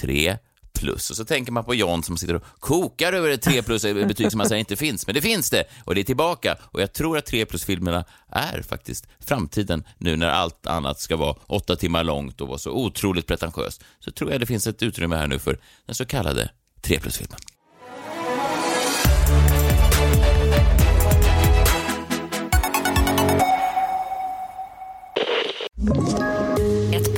3 0.00 0.36
plus. 0.74 1.10
Och 1.10 1.16
så 1.16 1.24
tänker 1.24 1.52
man 1.52 1.64
på 1.64 1.74
John 1.74 2.02
som 2.02 2.16
sitter 2.16 2.34
och 2.34 2.44
kokar 2.60 3.12
över 3.12 3.30
ett 3.30 3.42
3 3.42 3.62
plus 3.62 3.82
betyg 3.82 4.30
som 4.30 4.38
man 4.38 4.48
säger 4.48 4.60
inte 4.60 4.76
finns. 4.76 5.06
Men 5.06 5.14
det 5.14 5.22
finns 5.22 5.50
det 5.50 5.64
och 5.84 5.94
det 5.94 6.00
är 6.00 6.04
tillbaka. 6.04 6.56
Och 6.62 6.82
jag 6.82 6.92
tror 6.92 7.18
att 7.18 7.26
3 7.26 7.46
plus-filmerna 7.46 8.04
är 8.30 8.62
faktiskt 8.62 9.06
framtiden 9.20 9.84
nu 9.98 10.16
när 10.16 10.28
allt 10.28 10.66
annat 10.66 11.00
ska 11.00 11.16
vara 11.16 11.36
åtta 11.46 11.76
timmar 11.76 12.04
långt 12.04 12.40
och 12.40 12.48
vara 12.48 12.58
så 12.58 12.70
otroligt 12.70 13.26
pretentiöst. 13.26 13.84
Så 14.00 14.10
tror 14.10 14.30
jag 14.30 14.40
det 14.40 14.46
finns 14.46 14.66
ett 14.66 14.82
utrymme 14.82 15.16
här 15.16 15.26
nu 15.26 15.38
för 15.38 15.58
den 15.86 15.94
så 15.94 16.06
kallade 16.06 16.50
3 16.82 17.00
plus-filmen. 17.00 17.38
you 25.86 26.33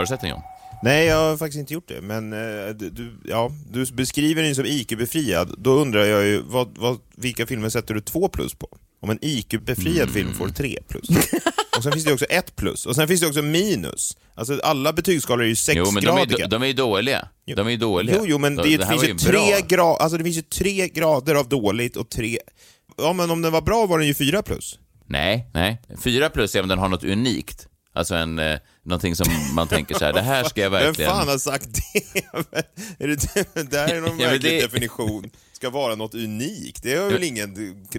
Har 0.00 0.04
du 0.04 0.08
sett 0.08 0.20
den 0.20 0.30
John? 0.30 0.40
Nej, 0.82 1.06
jag 1.06 1.16
har 1.16 1.36
faktiskt 1.36 1.58
inte 1.58 1.74
gjort 1.74 1.88
det, 1.88 2.00
men 2.00 2.32
eh, 2.32 2.68
du, 2.74 3.12
ja, 3.24 3.50
du 3.70 3.86
beskriver 3.92 4.42
den 4.42 4.54
som 4.54 4.64
IQ-befriad. 4.64 5.54
Då 5.58 5.70
undrar 5.72 6.04
jag 6.04 6.24
ju, 6.26 6.42
vad, 6.46 6.78
vad, 6.78 6.98
vilka 7.16 7.46
filmer 7.46 7.68
sätter 7.68 7.94
du 7.94 8.00
två 8.00 8.28
plus 8.28 8.54
på? 8.54 8.68
Om 9.02 9.10
en 9.10 9.18
IQ-befriad 9.22 10.02
Mm. 10.02 10.14
film 10.14 10.34
får 10.34 10.48
tre 10.48 10.78
plus. 10.88 11.08
och 11.76 11.82
sen 11.82 11.92
finns 11.92 12.04
det 12.04 12.12
också 12.12 12.24
ett 12.24 12.56
plus, 12.56 12.86
och 12.86 12.94
sen 12.96 13.08
finns 13.08 13.20
det 13.20 13.26
också 13.26 13.42
minus. 13.42 14.16
Alltså 14.34 14.60
alla 14.62 14.92
betygsskalor 14.92 15.44
är 15.44 15.48
ju 15.48 15.54
Jo, 15.74 15.90
men 15.90 16.02
de 16.04 16.08
är, 16.08 16.16
sexgradiga. 16.20 16.66
ju 16.66 16.72
dåliga. 16.72 17.28
De 17.56 17.66
är 17.66 17.70
ju 17.70 17.76
dåliga. 17.76 18.16
Jo, 18.18 18.24
jo 18.26 18.38
men 18.38 18.56
det, 18.56 18.84
här 18.84 18.98
finns 18.98 19.04
ju 19.04 19.14
tre 19.14 19.38
gra- 19.76 19.96
alltså 19.96 20.18
det 20.18 20.24
finns 20.24 20.36
ju 20.36 20.42
tre 20.42 20.88
grader 20.88 21.34
av 21.34 21.48
dåligt 21.48 21.96
och 21.96 22.08
tre... 22.10 22.38
Ja, 22.96 23.12
men 23.12 23.30
om 23.30 23.42
den 23.42 23.52
var 23.52 23.60
bra 23.62 23.86
var 23.86 23.98
den 23.98 24.06
ju 24.08 24.14
fyra 24.14 24.42
plus. 24.42 24.78
Nej, 25.06 25.46
nej. 25.54 25.82
Fyra 26.04 26.30
plus 26.30 26.54
är 26.54 26.62
om 26.62 26.68
den 26.68 26.78
har 26.78 26.88
något 26.88 27.04
unikt. 27.04 27.66
Alltså 27.92 28.14
en, 28.14 28.38
eh, 28.38 28.58
någonting 28.82 29.16
som 29.16 29.26
man 29.54 29.68
tänker 29.68 29.94
så 29.94 30.04
här, 30.04 30.12
det 30.12 30.20
här 30.20 30.44
ska 30.44 30.60
jag 30.60 30.70
verkligen... 30.70 31.10
Vem 31.10 31.18
fan 31.18 31.28
har 31.28 31.38
sagt 31.38 31.68
det? 31.74 32.18
är 33.04 33.08
det, 33.08 33.70
det 33.70 33.78
här 33.78 33.88
är 33.94 34.00
någon 34.00 34.18
Ja, 34.18 34.28
märklig 34.30 34.52
det- 34.52 34.66
definition. 34.66 35.30
Ska 35.60 35.70
vara 35.70 35.94
något 35.94 36.14
unikt. 36.14 36.82
Det 36.82 36.92
är 36.92 37.10
väl 37.10 37.22
ingen, 37.24 37.54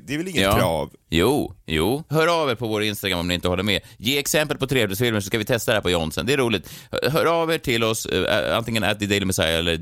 det 0.05 0.13
är 0.13 0.17
väl 0.17 0.27
ingen 0.27 0.43
Ja. 0.43 0.57
krav? 0.57 0.89
Jo, 1.09 1.53
jo. 1.65 2.03
Hör 2.09 2.41
av 2.41 2.49
er 2.49 2.55
på 2.55 2.67
vår 2.67 2.83
Instagram 2.83 3.19
om 3.19 3.27
ni 3.27 3.33
inte 3.33 3.47
håller 3.47 3.63
med. 3.63 3.81
Ge 3.97 4.17
exempel 4.17 4.57
på 4.57 4.67
trevlisfilmer 4.67 5.19
så 5.19 5.27
ska 5.27 5.37
vi 5.37 5.45
testa 5.45 5.71
det 5.71 5.75
här 5.75 5.81
på 5.81 5.89
Jonsen. 5.89 6.25
Det 6.25 6.33
är 6.33 6.37
roligt. 6.37 6.69
Hör- 7.11 7.25
av 7.25 7.51
er 7.53 7.57
till 7.57 7.83
oss, 7.83 8.05
eh, 8.05 8.57
antingen 8.57 8.83
at 8.83 9.01
Messiah 9.01 9.59
eller 9.59 9.77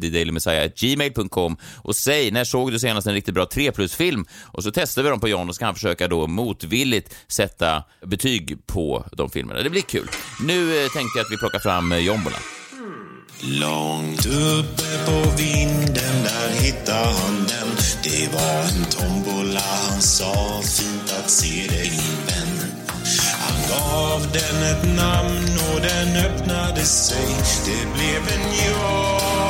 gmail.com 0.80 1.58
och 1.76 1.96
säg 1.96 2.32
när 2.32 2.44
såg 2.44 2.72
du 2.72 2.80
senast 2.80 3.08
en 3.08 3.14
riktigt 3.14 3.34
bra 3.34 3.46
3 3.46 3.72
plus-film? 3.72 4.26
Och 4.46 4.64
så 4.64 4.72
testar 4.72 5.04
vi 5.04 5.10
dem 5.10 5.20
på 5.20 5.28
John 5.30 5.50
och 5.50 5.56
så 5.56 5.60
kan 5.60 5.66
han 5.66 5.76
försöka 5.76 6.08
då 6.08 6.28
motvilligt 6.28 7.16
sätta 7.28 7.84
betyg 8.06 8.58
på 8.68 9.06
de 9.12 9.30
filmerna. 9.30 9.62
Det 9.64 9.70
blir 9.70 9.82
kul. 9.82 10.08
Nu 10.44 10.70
eh, 10.84 10.90
tänkte 10.90 11.20
jag 11.20 11.26
att 11.26 11.32
vi 11.32 11.38
plockar 11.38 11.60
fram 11.60 11.92
jombolan. 12.00 12.40
Långt 13.42 14.26
uppe 14.26 15.06
på 15.06 15.32
vinden 15.38 16.24
där 16.24 16.50
hittade 16.50 17.06
han 17.06 17.48
den. 17.48 17.78
Det 18.04 18.34
var 18.34 18.62
en 18.62 18.86
tombola, 18.86 19.62
han 19.90 20.02
sa 20.02 20.62
fint 20.64 21.14
att 21.20 21.30
se 21.30 21.68
dig 21.68 21.92
min 21.92 22.26
vän. 22.28 22.72
Han 23.40 23.58
gav 23.70 24.32
den 24.32 24.64
ett 24.64 24.96
namn 24.96 25.60
och 25.74 25.82
den 25.82 26.26
öppnade 26.26 26.82
sig. 26.82 27.28
Det 27.66 27.94
blev 27.94 28.40
en 28.40 28.56
ja 28.66 29.49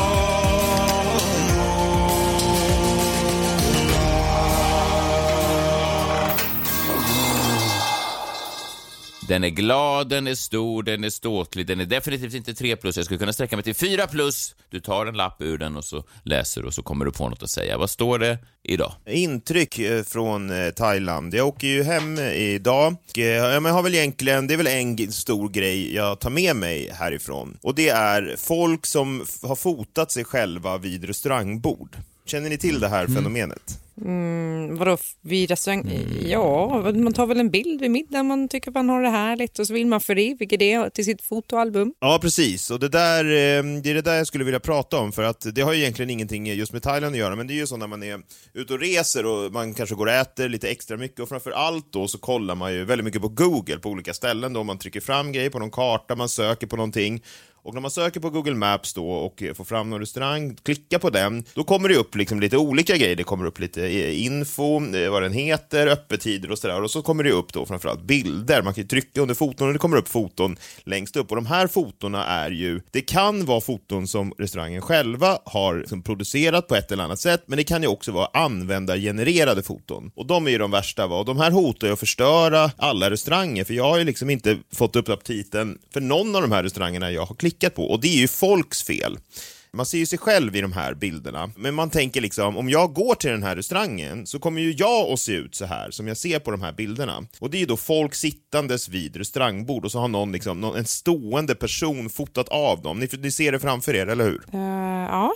Den 9.30 9.44
är 9.44 9.50
glad, 9.50 10.10
den 10.10 10.28
är 10.28 10.36
stor, 10.36 10.84
den 10.84 11.04
är 11.04 11.10
ståtlig, 11.10 11.68
den 11.68 11.80
är 11.80 11.86
definitivt 11.86 12.34
inte 12.34 12.54
3 12.54 12.76
plus. 12.76 12.96
Jag 12.96 13.06
skulle 13.06 13.18
kunna 13.18 13.34
sträcka 13.34 13.56
mig 13.56 13.64
till 13.64 13.76
4 13.76 14.08
plus. 14.08 14.56
Du 14.70 14.80
tar 14.80 15.06
en 15.06 15.18
lapp 15.18 15.42
ur 15.42 15.58
den 15.58 15.76
och 15.76 15.86
så 15.86 16.04
läser 16.24 16.66
och 16.66 16.74
så 16.74 16.84
kommer 16.84 17.06
du 17.06 17.12
på 17.12 17.30
något 17.30 17.44
att 17.44 17.50
säga. 17.50 17.78
Vad 17.78 17.90
står 17.90 18.20
det 18.20 18.38
idag? 18.64 18.94
Intryck 19.06 19.80
eh, 19.80 20.04
från 20.04 20.50
eh, 20.50 20.70
Thailand. 20.70 21.34
Jag 21.34 21.48
åker 21.48 21.68
ju 21.68 21.84
hem 21.84 22.18
eh, 22.18 22.34
idag. 22.34 22.94
Och, 22.94 23.18
jag 23.18 23.62
har 23.62 23.84
väl 23.84 23.96
egentligen, 23.96 24.48
det 24.48 24.54
är 24.54 24.58
väl 24.58 24.68
en 24.68 25.12
stor 25.12 25.50
grej 25.50 25.96
jag 25.96 26.20
tar 26.20 26.30
med 26.30 26.56
mig 26.56 26.92
härifrån. 26.94 27.58
Och 27.62 27.76
det 27.76 27.90
är 27.90 28.36
folk 28.38 28.86
som 28.86 29.26
har 29.42 29.56
fotat 29.56 30.12
sig 30.12 30.24
själva 30.24 30.78
vid 30.78 31.04
restaurangbord. 31.04 31.98
Känner 32.30 32.50
ni 32.50 32.58
till 32.58 32.80
det 32.80 32.88
här 32.88 33.08
fenomenet? 33.08 33.80
Mm, 34.06 34.78
vadå, 34.78 34.98
vid 35.22 35.50
restaurang? 35.50 35.92
Ja, 36.26 36.92
man 36.96 37.14
tar 37.14 37.26
väl 37.26 37.40
en 37.40 37.50
bild 37.50 37.82
vid 37.82 37.92
middagen, 37.92 38.28
man 38.28 38.48
tycker 38.48 38.72
man 38.72 38.90
har 38.90 39.02
det 39.02 39.10
härligt 39.10 39.60
och 39.60 39.68
så 39.68 39.74
vill 39.74 39.88
man 39.88 40.02
föreviga 40.02 40.58
det 40.58 40.90
till 40.90 41.06
sitt 41.06 41.22
fotoalbum. 41.22 41.94
Ja, 42.00 42.20
precis. 42.22 42.72
Och 42.72 42.80
det, 42.80 42.90
där, 42.90 43.26
eh, 43.26 43.82
det 43.82 43.90
är 43.90 43.94
det 43.94 44.02
där 44.02 44.16
jag 44.16 44.28
skulle 44.28 44.44
vilja 44.44 44.60
prata 44.60 44.98
om, 44.98 45.12
för 45.12 45.24
att 45.24 45.56
det 45.56 45.62
har 45.62 45.74
ju 45.74 45.80
egentligen 45.80 46.10
ingenting 46.10 46.48
just 46.48 46.74
med 46.74 46.84
Thailand 46.84 47.14
att 47.16 47.20
göra, 47.20 47.36
men 47.36 47.48
det 47.48 47.54
är 47.54 47.56
ju 47.56 47.68
så 47.68 47.78
när 47.78 47.88
man 47.88 48.04
är 48.04 48.20
ute 48.54 48.74
och 48.74 48.80
reser 48.80 49.26
och 49.26 49.52
man 49.52 49.74
kanske 49.74 49.96
går 49.96 50.06
och 50.06 50.12
äter 50.12 50.50
lite 50.50 50.70
extra 50.70 50.98
mycket, 50.98 51.20
och 51.20 51.30
framför 51.30 51.52
allt 51.52 51.94
då 51.94 52.08
så 52.08 52.18
kollar 52.18 52.56
man 52.56 52.74
ju 52.74 52.86
väldigt 52.86 53.06
mycket 53.06 53.22
på 53.22 53.28
Google 53.30 53.78
på 53.78 53.90
olika 53.90 54.14
ställen 54.14 54.54
då, 54.54 54.64
man 54.64 54.78
trycker 54.78 55.00
fram 55.00 55.32
grejer 55.32 55.50
på 55.50 55.60
någon 55.60 55.72
karta, 55.72 56.16
man 56.16 56.30
söker 56.30 56.68
på 56.68 56.76
någonting, 56.76 57.24
och 57.70 57.76
när 57.76 57.82
man 57.82 57.92
söker 57.92 58.20
på 58.20 58.30
Google 58.30 58.56
Maps 58.56 58.94
då 58.94 59.12
och 59.12 59.44
eh, 59.44 59.54
får 59.54 59.64
fram 59.64 59.90
någon 59.90 60.00
restaurang, 60.00 60.56
klicka 60.64 61.00
på 61.00 61.10
den, 61.10 61.44
då 61.54 61.64
kommer 61.64 61.90
det 61.90 61.96
upp 61.96 62.16
liksom 62.16 62.40
lite 62.40 62.58
olika 62.58 62.98
grejer. 62.98 63.16
Det 63.16 63.24
kommer 63.24 63.46
upp 63.46 63.60
lite 63.60 63.86
eh, 63.86 64.26
info, 64.26 64.96
eh, 64.96 65.12
vad 65.12 65.24
den 65.24 65.34
heter, 65.34 65.88
öppettider 65.88 66.52
och 66.52 66.60
sådär. 66.60 66.82
Och 66.82 66.92
så 66.92 67.02
kommer 67.02 67.24
det 67.24 67.32
upp 67.32 67.54
då 67.54 67.66
framförallt 67.66 68.02
bilder. 68.02 68.62
Man 68.62 68.74
kan 68.74 68.82
ju 68.82 68.88
trycka 68.88 69.22
under 69.22 69.36
foton 69.36 69.68
och 69.68 69.74
det 69.74 69.80
kommer 69.80 69.98
upp 69.98 70.08
foton 70.08 70.58
längst 70.84 71.16
upp. 71.16 71.30
Och 71.30 71.36
de 71.36 71.46
här 71.46 71.68
fotona 71.68 72.26
är 72.26 72.52
ju, 72.52 72.82
det 72.92 73.02
kan 73.02 73.46
vara 73.46 73.62
foton 73.62 74.08
som 74.08 74.34
restaurangen 74.38 74.82
själva 74.82 75.40
har 75.46 75.76
liksom 75.76 76.04
producerat 76.04 76.68
på 76.68 76.76
ett 76.76 76.92
eller 76.92 77.04
annat 77.04 77.20
sätt, 77.20 77.44
men 77.46 77.58
det 77.58 77.64
kan 77.64 77.82
ju 77.82 77.88
också 77.88 78.12
vara 78.12 78.30
användargenererade 78.34 79.64
foton. 79.64 80.12
Och 80.16 80.26
de 80.26 80.48
är 80.48 80.52
ju 80.52 80.58
de 80.58 80.72
värsta. 80.72 81.08
Va? 81.08 81.20
Och 81.20 81.26
de 81.26 81.38
här 81.38 81.52
hotar 81.52 81.88
ju 81.88 81.94
att 81.94 82.00
förstöra 82.00 82.72
alla 82.78 83.10
restauranger, 83.10 83.64
för 83.64 83.74
jag 83.74 83.84
har 83.84 83.98
ju 83.98 84.04
liksom 84.04 84.30
inte 84.30 84.58
fått 84.74 84.96
upp 84.96 85.10
aptiten 85.10 85.78
för 85.94 86.02
någon 86.02 86.36
av 86.36 86.42
de 86.42 86.52
här 86.52 86.64
restaurangerna 86.64 87.12
jag 87.12 87.26
har 87.26 87.36
klickat 87.36 87.59
på, 87.70 87.92
och 87.92 88.02
det 88.02 88.08
är 88.08 88.18
ju 88.18 88.28
folks 88.28 88.84
fel. 88.84 89.18
Man 89.74 89.86
ser 89.86 89.98
ju 89.98 90.06
sig 90.06 90.20
själv 90.20 90.56
i 90.56 90.62
de 90.62 90.72
här 90.74 90.94
bilderna, 90.94 91.52
men 91.56 91.76
man 91.76 91.90
tänker 91.90 92.22
liksom, 92.22 92.58
om 92.58 92.70
jag 92.70 92.94
går 92.94 93.16
till 93.16 93.30
den 93.30 93.44
här 93.44 93.56
restaurangen 93.56 94.28
så 94.28 94.40
kommer 94.40 94.62
ju 94.62 94.72
jag 94.78 95.12
att 95.12 95.20
se 95.20 95.32
ut 95.32 95.56
så 95.56 95.66
här 95.66 95.92
som 95.92 96.08
jag 96.08 96.18
ser 96.18 96.40
på 96.40 96.52
de 96.52 96.62
här 96.62 96.72
bilderna. 96.74 97.24
Och 97.40 97.50
det 97.50 97.58
är 97.58 97.60
ju 97.60 97.66
då 97.66 97.78
folk 97.78 98.16
sittandes 98.16 98.90
vid 98.90 99.16
restaurangbord 99.16 99.86
och 99.86 99.92
så 99.92 100.00
har 100.00 100.08
någon 100.08 100.32
liksom, 100.32 100.62
någon, 100.62 100.78
en 100.78 100.86
stående 100.86 101.56
person 101.56 102.10
fotat 102.10 102.50
av 102.50 102.82
dem. 102.82 103.00
Ni, 103.00 103.10
ni 103.20 103.32
ser 103.32 103.52
det 103.52 103.60
framför 103.60 103.96
er, 103.96 104.08
eller 104.08 104.26
hur? 104.26 104.44
Uh, 104.54 104.60
ja. 105.10 105.34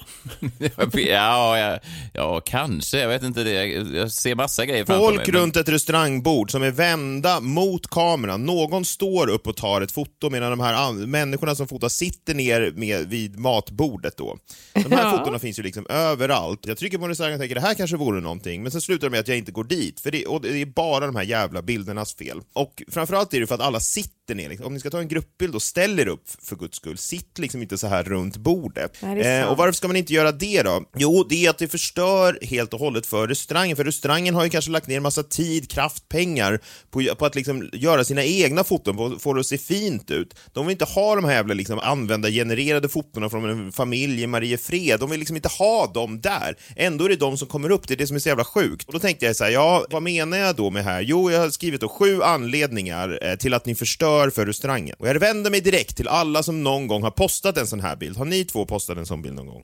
ja, 0.94 1.58
ja, 1.58 1.80
ja, 2.14 2.42
kanske. 2.46 3.00
Jag 3.00 3.08
vet 3.08 3.24
inte 3.24 3.44
det. 3.44 3.66
Jag 3.66 4.12
ser 4.12 4.36
massa 4.36 4.66
grejer 4.66 4.86
framför 4.86 5.06
Folk 5.06 5.18
mig. 5.18 5.26
men- 5.32 5.42
runt 5.42 5.56
ett 5.56 5.70
restaurangbord 5.70 6.52
som 6.52 6.64
är 6.64 6.72
vända 6.72 7.40
mot 7.40 7.88
kameran. 7.88 8.46
Någon 8.46 8.86
står 8.86 9.30
upp 9.30 9.48
och 9.48 9.56
tar 9.58 9.82
ett 9.82 9.92
foto 9.92 10.30
medan 10.30 10.50
de 10.50 10.60
här 10.60 10.94
människorna 10.94 11.56
som 11.56 11.68
fotar 11.68 11.90
sitter 11.90 12.34
ner 12.34 12.72
med, 12.76 13.10
vid 13.10 13.40
matbordet. 13.40 14.20
Då. 14.26 14.38
De 14.74 14.92
här 14.92 15.04
Ja. 15.04 15.18
fotona 15.18 15.40
finns 15.40 15.60
ju 15.60 15.64
liksom 15.64 15.86
överallt. 15.90 16.60
Jag 16.66 16.78
trycker 16.78 16.98
på 16.98 17.04
en 17.04 17.10
restaurang 17.10 17.34
och 17.34 17.40
tänker 17.40 17.56
det 17.56 17.62
här 17.62 17.74
kanske 17.74 17.98
vore 17.98 18.22
någonting, 18.22 18.64
men 18.64 18.72
sen 18.72 18.82
slutar 18.82 19.08
det 19.08 19.12
med 19.12 19.20
att 19.20 19.28
jag 19.28 19.38
inte 19.38 19.52
går 19.52 19.64
dit. 19.64 20.00
För 20.00 20.12
det, 20.12 20.26
det 20.42 20.62
är 20.62 20.66
bara 20.66 21.06
de 21.06 21.16
här 21.16 21.24
jävla 21.24 21.62
bildernas 21.62 22.16
fel. 22.16 22.42
Och 22.54 22.84
framförallt 22.92 23.34
är 23.34 23.40
det 23.40 23.48
för 23.48 23.56
att 23.56 23.62
alla 23.62 23.80
sitter 23.80 24.36
ner. 24.36 24.50
Liksom. 24.50 24.68
Om 24.68 24.74
ni 24.74 24.80
ska 24.80 24.90
ta 24.90 25.00
en 25.00 25.08
gruppbild 25.08 25.56
och 25.56 25.62
ställ 25.62 26.00
er 26.00 26.08
upp 26.08 26.24
för 26.44 26.56
guds 26.56 26.78
skull. 26.78 26.98
Sitt 26.98 27.40
liksom 27.40 27.62
inte 27.62 27.78
så 27.78 27.88
här 27.88 28.04
runt 28.04 28.38
bordet. 28.38 29.04
Eh, 29.04 29.44
och 29.52 29.58
varför 29.58 29.72
ska 29.72 29.88
man 29.88 29.96
inte 29.98 30.14
göra 30.14 30.32
det 30.32 30.64
då? 30.64 30.84
Jo, 30.98 31.26
det 31.30 31.46
är 31.46 31.50
att 31.50 31.58
det 31.58 31.68
förstör 31.68 32.38
helt 32.42 32.74
och 32.74 32.80
hållet 32.80 33.06
för 33.06 33.28
restaurangen. 33.28 33.76
För 33.78 33.84
restaurangen 33.84 34.36
har 34.36 34.44
ju 34.44 34.50
kanske 34.50 34.72
lagt 34.72 34.88
ner 34.88 35.00
massa 35.00 35.24
tid, 35.24 35.70
kraft, 35.70 36.10
pengar 36.10 36.60
på, 36.92 37.16
på 37.18 37.26
att 37.26 37.36
liksom 37.36 37.70
göra 37.74 38.04
sina 38.04 38.24
egna 38.24 38.64
foton, 38.64 38.98
på 38.98 39.20
få 39.20 39.34
det 39.34 39.40
att 39.40 39.46
se 39.46 39.58
fint 39.58 40.12
ut. 40.12 40.36
De 40.54 40.66
vill 40.66 40.72
inte 40.72 40.86
ha 40.86 41.16
de 41.16 41.26
här 41.26 41.34
jävla 41.34 41.54
liksom 41.54 41.80
användargenererade 41.80 42.90
fotona 42.90 43.30
från 43.30 43.50
en 43.50 43.72
familj 43.72 44.13
i 44.20 44.28
Mariefred. 44.28 45.00
De 45.00 45.10
vill 45.10 45.20
liksom 45.20 45.36
inte 45.36 45.50
ha 45.50 45.88
dem 45.88 46.22
där. 46.22 46.58
Ändå 46.76 47.06
är 47.06 47.10
det 47.10 47.16
de 47.16 47.38
som 47.38 47.48
kommer 47.48 47.70
upp, 47.70 47.88
det 47.88 47.94
är 47.94 47.98
det 47.98 48.08
som 48.08 48.16
är 48.16 48.20
så 48.20 48.30
jävla 48.30 48.44
sjukt. 48.46 48.88
Och 48.88 48.94
då 48.94 49.00
tänkte 49.00 49.26
jag 49.26 49.36
så 49.36 49.44
här, 49.44 49.52
ja, 49.52 49.86
vad 49.90 50.04
menar 50.04 50.38
jag 50.38 50.56
då 50.56 50.70
med 50.70 50.84
här? 50.84 51.02
Jo, 51.02 51.32
jag 51.32 51.40
har 51.40 51.50
skrivit 51.50 51.82
då 51.82 51.90
sju 51.90 52.22
anledningar 52.22 53.20
eh, 53.22 53.36
till 53.36 53.54
att 53.54 53.66
ni 53.66 53.76
förstör 53.76 54.30
för 54.30 54.46
restaurangen. 54.46 54.96
Och 55.00 55.08
jag 55.08 55.20
vänder 55.20 55.52
mig 55.52 55.62
direkt 55.62 55.98
till 55.98 56.08
alla 56.08 56.44
som 56.44 56.64
någon 56.64 56.88
gång 56.88 57.04
har 57.04 57.12
postat 57.12 57.58
en 57.58 57.68
sån 57.68 57.80
här 57.80 57.96
bild. 57.96 58.18
Har 58.18 58.26
ni 58.26 58.46
två 58.46 58.66
postat 58.66 58.98
en 58.98 59.06
sån 59.06 59.22
bild 59.22 59.36
någon 59.36 59.48
gång? 59.48 59.64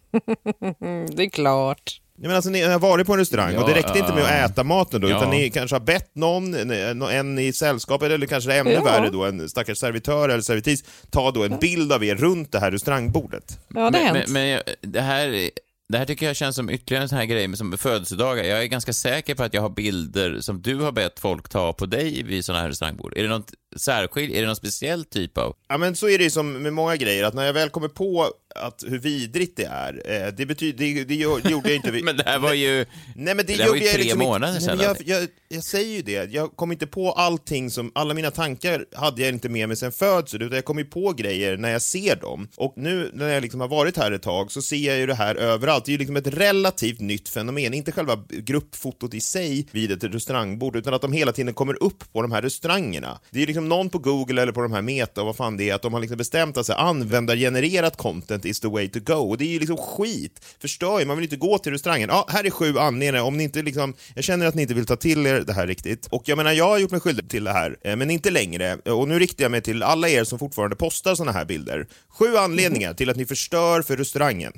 Det 1.15 1.23
är 1.23 1.29
klart. 1.29 2.01
Ja, 2.21 2.27
men 2.27 2.35
alltså, 2.35 2.51
ni 2.51 2.61
har 2.61 2.79
varit 2.79 3.07
på 3.07 3.13
en 3.13 3.19
restaurang 3.19 3.55
och 3.57 3.65
det 3.65 3.71
Ja, 3.71 3.77
räckte 3.77 3.99
inte 3.99 4.13
med 4.13 4.23
att 4.23 4.29
ja. 4.29 4.35
äta 4.45 4.63
maten 4.63 5.01
då, 5.01 5.09
Ja. 5.09 5.17
utan 5.17 5.29
ni 5.29 5.49
kanske 5.49 5.75
har 5.75 5.81
bett 5.81 6.15
någon, 6.15 6.53
en, 6.71 7.01
en 7.01 7.39
i 7.39 7.53
sällskapet, 7.53 8.11
eller 8.11 8.27
kanske 8.27 8.49
det 8.49 8.55
är 8.55 8.59
ännu 8.59 8.71
Ja. 8.71 8.83
värre 8.83 9.09
då, 9.09 9.25
en 9.25 9.49
stackars 9.49 9.77
servitör 9.77 10.29
eller 10.29 10.41
servitris, 10.41 10.83
ta 11.09 11.31
då 11.31 11.43
en 11.43 11.57
bild 11.59 11.91
av 11.93 12.03
er 12.03 12.15
runt 12.15 12.51
det 12.51 12.59
här 12.59 12.71
restaurangbordet. 12.71 13.59
Ja, 13.67 13.75
det 13.75 13.81
har 13.81 13.91
men, 13.91 14.03
hänt. 14.05 14.17
men, 14.27 14.33
men 14.33 14.47
jag- 14.47 14.61
det, 14.81 15.01
här, 15.01 15.49
det 15.89 15.97
här 15.97 16.05
tycker 16.05 16.25
jag 16.25 16.35
känns 16.35 16.55
som 16.55 16.69
ytterligare 16.69 17.03
en 17.03 17.09
sån 17.09 17.17
här 17.17 17.25
grej 17.25 17.47
med 17.47 17.57
som 17.57 17.77
födelsedagar. 17.77 18.43
Jag 18.43 18.61
är 18.61 18.65
ganska 18.65 18.93
säker 18.93 19.35
på 19.35 19.43
att 19.43 19.53
jag 19.53 19.61
har 19.61 19.69
bilder 19.69 20.37
som 20.41 20.61
du 20.61 20.75
har 20.75 20.91
bett 20.91 21.19
folk 21.19 21.49
ta 21.49 21.73
på 21.73 21.85
dig 21.85 22.23
vid 22.23 22.45
såna 22.45 22.59
här 22.59 22.67
restaurangbord. 22.69 23.13
Är 23.17 23.23
det 23.23 23.29
något 23.29 23.53
särskilt? 23.75 24.33
Är 24.33 24.41
det 24.41 24.47
någon 24.47 24.55
speciell 24.55 25.05
typ 25.05 25.37
av... 25.37 25.55
Ja 25.67 25.77
men 25.77 25.95
så 25.95 26.09
är 26.09 26.17
det 26.17 26.23
ju 26.23 26.29
som 26.29 26.51
med 26.51 26.73
många 26.73 26.95
grejer, 26.95 27.23
att 27.23 27.33
när 27.33 27.45
jag 27.45 27.53
väl 27.53 27.69
kommer 27.69 27.87
på 27.87 28.33
att 28.55 28.83
hur 28.87 28.99
vidrigt 28.99 29.57
det 29.57 29.65
är, 29.65 30.01
eh, 30.05 30.33
det 30.33 30.45
betyder, 30.45 30.77
det, 30.77 31.03
det 31.03 31.15
gjorde 31.15 31.69
jag 31.69 31.75
inte... 31.75 31.91
Men 32.03 32.17
det 32.17 32.23
här 32.25 32.39
var 32.39 32.53
ju... 32.53 32.85
Nej 33.15 33.35
men 33.35 33.45
det, 33.45 33.55
Det 33.57 33.65
var 33.65 33.75
ju 33.75 33.83
jag 33.83 33.93
tre 33.93 34.03
liksom 34.03 34.19
månader 34.19 34.53
inte, 34.53 34.65
sedan, 34.65 34.77
Nej, 34.77 34.85
jag, 34.85 35.21
jag, 35.21 35.29
jag 35.49 35.63
säger 35.63 35.95
ju 35.95 36.01
det, 36.01 36.31
jag 36.33 36.55
kom 36.55 36.71
inte 36.71 36.87
på 36.87 37.11
allting 37.11 37.71
som, 37.71 37.91
alla 37.95 38.13
mina 38.13 38.31
tankar 38.31 38.85
hade 38.95 39.21
jag 39.21 39.29
inte 39.29 39.49
med 39.49 39.67
mig 39.67 39.77
sen 39.77 39.91
födseln, 39.91 40.43
utan 40.43 40.55
jag 40.55 40.65
kom 40.65 40.77
ju 40.77 40.85
på 40.85 41.13
grejer 41.13 41.57
när 41.57 41.71
jag 41.71 41.81
ser 41.81 42.15
dem. 42.15 42.47
Och 42.55 42.73
nu 42.75 43.11
när 43.13 43.29
jag 43.29 43.41
liksom 43.41 43.61
har 43.61 43.67
varit 43.67 43.97
här 43.97 44.11
ett 44.11 44.21
tag 44.21 44.51
så 44.51 44.61
ser 44.61 44.87
jag 44.87 44.97
ju 44.97 45.05
det 45.05 45.13
här 45.13 45.35
överallt. 45.35 45.85
Det 45.85 45.89
är 45.89 45.93
ju 45.93 45.97
liksom 45.97 46.15
ett 46.15 46.27
relativt 46.27 46.99
nytt 46.99 47.29
fenomen, 47.29 47.73
inte 47.73 47.91
själva 47.91 48.23
gruppfotot 48.29 49.13
i 49.13 49.21
sig 49.21 49.67
vid 49.71 49.91
ett 49.91 50.03
restaurangbord, 50.03 50.75
utan 50.75 50.93
att 50.93 51.01
de 51.01 51.13
hela 51.13 51.31
tiden 51.31 51.53
kommer 51.53 51.83
upp 51.83 52.11
på 52.13 52.21
de 52.21 52.31
här 52.31 52.41
restaurangerna. 52.41 53.19
Det 53.29 53.37
är 53.37 53.41
ju 53.41 53.45
liksom 53.45 53.58
liksom 53.59 53.69
någon 53.69 53.89
på 53.89 53.99
Google 53.99 54.41
eller 54.41 54.51
på 54.51 54.61
de 54.61 54.71
här 54.71 54.81
Meta, 54.81 55.21
och 55.21 55.27
vad 55.27 55.35
fan 55.35 55.57
det 55.57 55.69
är, 55.69 55.75
att 55.75 55.81
de 55.81 55.93
har 55.93 55.99
liksom 55.99 56.17
bestämt 56.17 56.57
att 56.57 56.65
så 56.65 56.73
här, 56.73 56.79
användargenererat 56.79 57.97
content 57.97 58.45
is 58.45 58.59
the 58.59 58.67
way 58.67 58.89
to 58.89 58.99
go. 58.99 59.13
Och 59.13 59.37
det 59.37 59.45
är 59.45 59.49
ju 59.49 59.59
liksom 59.59 59.77
skit, 59.77 60.39
förstör 60.59 60.99
ju, 60.99 61.05
man 61.05 61.17
vill 61.17 61.23
inte 61.23 61.35
gå 61.35 61.57
till 61.57 61.71
restaurangen. 61.71 62.09
Ja, 62.09 62.25
här 62.29 62.45
är 62.45 62.49
sju 62.49 62.77
anledningar, 62.77 63.23
om 63.23 63.37
ni 63.37 63.43
inte 63.43 63.61
liksom, 63.61 63.93
jag 64.15 64.23
känner 64.23 64.45
att 64.45 64.55
ni 64.55 64.61
inte 64.61 64.73
vill 64.73 64.85
ta 64.85 64.95
till 64.95 65.27
er 65.27 65.43
det 65.47 65.53
här 65.53 65.67
riktigt. 65.67 66.07
Och 66.07 66.23
jag 66.25 66.37
menar, 66.37 66.51
jag 66.51 66.67
har 66.67 66.77
gjort 66.77 66.91
mig 66.91 66.99
skyldig 66.99 67.29
till 67.29 67.43
det 67.43 67.51
här, 67.51 67.77
eh, 67.83 67.95
men 67.95 68.11
inte 68.11 68.31
längre. 68.31 68.75
Och 68.75 69.07
nu 69.07 69.19
riktar 69.19 69.43
jag 69.43 69.51
mig 69.51 69.61
till 69.61 69.83
alla 69.83 70.09
er 70.09 70.23
som 70.23 70.39
fortfarande 70.39 70.75
postar 70.75 71.15
sådana 71.15 71.31
här 71.31 71.45
bilder. 71.45 71.87
Sju 72.09 72.37
anledningar 72.37 72.93
till 72.93 73.09
att 73.09 73.17
ni 73.17 73.25
förstör 73.25 73.81
för 73.81 73.97
restaurangen. 73.97 74.53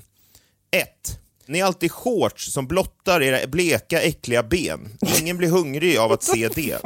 1. 0.71 1.20
Ni 1.51 1.59
är 1.59 1.65
alltid 1.65 1.91
shorts 1.91 2.51
som 2.53 2.67
blottar 2.67 3.21
era 3.21 3.47
bleka, 3.47 4.01
äckliga 4.01 4.43
ben. 4.43 4.97
Ingen 5.19 5.37
blir 5.37 5.49
hungrig 5.49 5.97
av 5.97 6.11
att 6.11 6.23
se 6.23 6.47
det. 6.55 6.77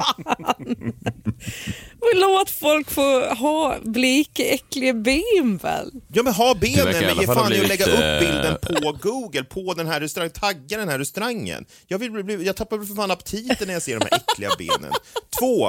Men 2.00 2.20
Låt 2.20 2.50
folk 2.50 2.92
få 2.92 3.26
ha 3.26 3.78
bleka, 3.84 4.44
äckliga 4.46 4.94
ben 4.94 5.58
väl? 5.64 5.92
Ja 6.14 6.24
men 6.24 6.34
ha 6.34 6.56
benen, 6.56 6.86
men 6.86 7.18
ge 7.20 7.26
fan 7.26 7.54
i 7.54 7.60
att 7.60 7.68
lägga 7.68 7.86
upp 7.86 8.20
bilden 8.20 8.58
på 8.62 8.98
Google, 9.02 9.44
på 9.44 9.74
den 9.74 9.88
här 9.88 10.00
restaurangen, 10.00 10.34
tagga 10.34 10.78
den 10.78 10.90
här 10.90 11.00
restaurangen. 11.00 11.66
Jag, 11.88 12.00
vill 12.00 12.12
bli, 12.12 12.46
jag 12.46 12.56
tappar 12.56 12.78
för 12.78 12.96
fan 12.96 13.12
aptiten 13.12 13.68
när 13.68 13.74
jag 13.74 13.82
ser 13.82 14.00
de 14.00 14.08
här 14.12 14.20
äckliga 14.28 14.50
benen. 14.58 14.92
Två, 15.40 15.68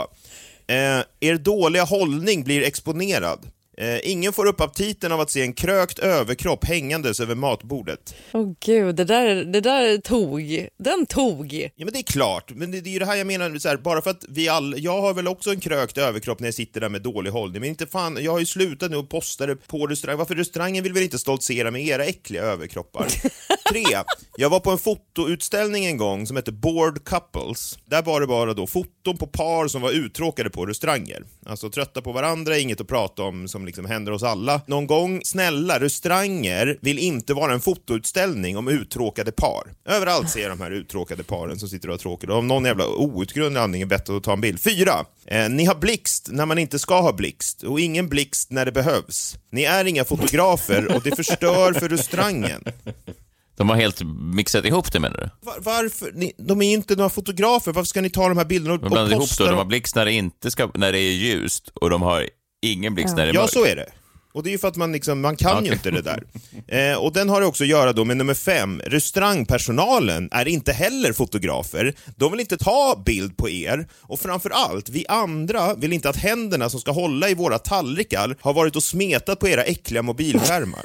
eh, 0.67 1.03
er 1.21 1.35
dåliga 1.39 1.85
hållning 1.85 2.45
blir 2.45 2.63
exponerad. 2.63 3.51
Eh, 3.79 4.11
ingen 4.11 4.33
får 4.33 4.47
upp 4.47 4.61
aptiten 4.61 5.13
av 5.13 5.21
att 5.21 5.31
se 5.31 5.43
en 5.43 5.53
krökt 5.53 5.99
överkropp 5.99 6.65
hängandes 6.65 7.21
över 7.21 7.35
matbordet. 7.35 8.15
Åh 8.33 8.53
gud, 8.61 8.97
det 8.97 9.05
där, 9.05 9.45
det 9.45 9.61
där 9.61 9.99
tog. 9.99 10.69
Den 10.79 11.07
tog. 11.07 11.53
Ja 11.53 11.85
men 11.85 11.93
det 11.93 11.99
är 11.99 12.03
klart, 12.03 12.53
men 12.55 12.71
det, 12.71 12.81
det 12.81 12.91
är 12.91 12.93
ju 12.93 12.99
det 12.99 13.07
här 13.07 13.17
jag 13.17 13.27
menar, 13.27 13.59
så 13.59 13.69
här, 13.69 13.77
bara 13.77 14.03
för 14.03 14.11
att 14.11 14.25
vi 14.29 14.49
alla, 14.49 14.77
jag 14.77 15.01
har 15.01 15.15
väl 15.15 15.29
också 15.29 15.51
en 15.51 15.61
krökt 15.61 15.99
överkropp 15.99 16.41
när 16.41 16.47
jag 16.47 16.55
sitter 16.55 16.81
där 16.81 16.89
med 16.89 17.03
dålig 17.03 17.31
hållning, 17.31 17.61
men 17.61 17.71
inte 17.71 17.87
fan, 17.87 18.19
jag 18.21 18.33
har 18.33 18.39
ju 18.39 18.47
slutat 18.47 18.91
nu 18.91 18.97
och 18.97 19.09
postar 19.09 19.47
det 19.47 19.57
på 19.57 19.87
restaurang, 19.87 20.19
varför 20.19 20.35
restaurangen 20.35 20.83
vill 20.83 20.93
väl 20.93 21.03
inte 21.03 21.19
stoltsera 21.19 21.71
med 21.71 21.87
era 21.87 22.05
äckliga 22.05 22.43
överkroppar? 22.43 23.07
Tre, 23.71 23.85
jag 24.37 24.51
var 24.51 24.61
på 24.61 24.71
en 24.71 24.79
fotoutställning 24.79 25.87
en 25.87 25.97
gång 25.97 26.27
som 26.27 26.37
hette 26.37 26.53
Bored 26.53 27.05
Couples, 27.05 27.79
där 27.85 28.03
var 28.03 28.21
det 28.21 28.27
bara 28.27 28.55
då 28.55 28.67
foton 28.67 29.17
på 29.19 29.27
par 29.27 29.69
som 29.69 29.83
var 29.83 29.91
uttråkade 29.91 30.51
på 30.51 30.67
restauranger, 30.67 31.25
alltså 31.47 31.71
trötta 31.71 32.03
på 32.03 32.13
varandra, 32.13 32.59
inget 32.59 32.81
att 32.81 32.89
prata 32.89 33.23
om 33.23 33.49
som 33.49 33.66
liksom 33.67 33.87
händer 33.87 34.13
oss 34.13 34.23
alla. 34.23 34.61
Någon 34.67 34.87
gång, 34.87 35.21
snälla, 35.25 35.81
restauranger 35.81 36.79
vill 36.81 36.99
inte 36.99 37.35
vara 37.35 37.53
en 37.53 37.61
fotoutställning 37.61 38.57
om 38.57 38.69
uttråkade 38.69 39.33
par. 39.33 39.73
Överallt 39.85 40.31
ser 40.31 40.41
jag 40.41 40.51
de 40.51 40.61
här 40.61 40.71
uttråkade 40.71 41.23
paren 41.23 41.59
som 41.59 41.69
sitter 41.69 41.89
och 41.89 41.93
har 41.93 41.99
tråkigt 41.99 42.31
och 42.31 42.37
av 42.37 42.45
någon 42.45 42.65
jävla 42.65 42.87
outgrundlig 42.87 43.61
anledning 43.61 43.83
är 43.83 43.87
bättre 43.87 44.17
att 44.17 44.23
ta 44.23 44.33
en 44.33 44.41
bild. 44.41 44.61
Fyra, 44.61 45.05
eh, 45.27 45.49
ni 45.49 45.65
har 45.65 45.75
blixt 45.75 46.29
när 46.33 46.47
man 46.47 46.59
inte 46.59 46.79
ska 46.79 47.01
ha 47.01 47.13
blixt 47.13 47.63
och 47.63 47.81
ingen 47.81 48.09
blixt 48.09 48.51
när 48.51 48.65
det 48.65 48.73
behövs. 48.73 49.37
Ni 49.53 49.63
är 49.65 49.85
inga 49.85 50.05
fotografer 50.05 50.97
och 50.97 51.03
det 51.03 51.17
förstör 51.17 51.73
för 51.73 51.89
restaurangen. 51.89 52.65
De 53.57 53.69
har 53.69 53.77
helt 53.77 54.03
mixat 54.35 54.65
ihop 54.65 54.93
det 54.93 55.01
menar 55.01 55.17
du? 55.17 55.47
Var, 55.47 55.57
varför? 55.61 56.13
Ni, 56.15 56.33
de 56.39 56.63
är 56.63 56.73
inte 56.73 56.97
några 56.97 57.11
fotografer, 57.11 57.73
varför 57.73 57.87
ska 57.87 58.01
ni 58.01 58.11
ta 58.11 58.29
de 58.29 58.39
här 58.39 58.45
bilderna 58.45 58.75
och, 58.75 58.81
De 58.81 58.85
och 58.85 58.91
blandar 58.91 59.13
ihop 59.13 59.23
posta 59.23 59.45
då. 59.45 59.47
De 59.47 59.51
dem? 59.51 59.59
har 59.59 59.65
blixt 59.65 59.95
när 59.97 60.05
det, 60.05 60.13
inte 60.13 60.51
ska, 60.51 60.71
när 60.75 60.93
det 60.93 60.99
är 60.99 61.13
ljust 61.13 61.69
och 61.75 61.91
de 61.91 62.03
har 62.03 62.29
ingen 62.73 62.95
blixt 62.95 63.17
när 63.17 63.25
det 63.27 63.31
är 63.31 63.35
Ja, 63.35 63.41
mörkt. 63.41 63.53
så 63.53 63.65
är 63.67 63.77
det. 63.77 63.89
Och 64.33 64.43
det 64.43 64.49
är 64.51 64.53
ju 64.53 64.59
för 64.59 64.69
att 64.69 64.77
man, 64.77 64.93
liksom, 64.93 65.21
man 65.21 65.37
kan 65.37 65.65
ju 65.65 65.73
inte 65.73 65.91
det 65.91 66.03
där. 66.03 66.23
Eh, 66.69 66.97
och 66.99 67.13
den 67.13 67.29
har 67.29 67.41
det 67.41 67.47
också 67.47 67.65
att 67.65 67.69
göra 67.71 67.93
då 67.93 68.05
med 68.05 68.17
nummer 68.17 68.35
fem. 68.35 68.83
Restaurangpersonalen 68.87 70.29
är 70.33 70.49
inte 70.49 70.73
heller 70.73 71.13
fotografer. 71.13 71.95
De 72.17 72.31
vill 72.31 72.41
inte 72.41 72.57
ta 72.59 73.03
bild 73.07 73.37
på 73.37 73.51
er. 73.51 73.89
Och 74.01 74.21
framför 74.21 74.51
allt, 74.51 74.89
vi 74.89 75.07
andra 75.09 75.75
vill 75.75 75.93
inte 75.93 76.09
att 76.09 76.17
händerna 76.17 76.71
som 76.71 76.81
ska 76.81 76.91
hålla 76.91 77.29
i 77.29 77.35
våra 77.35 77.59
tallrikar 77.59 78.37
har 78.41 78.53
varit 78.55 78.77
och 78.77 78.83
smetat 78.83 79.39
på 79.41 79.49
era 79.49 79.63
äckliga 79.65 80.03
mobilskärmar. 80.03 80.85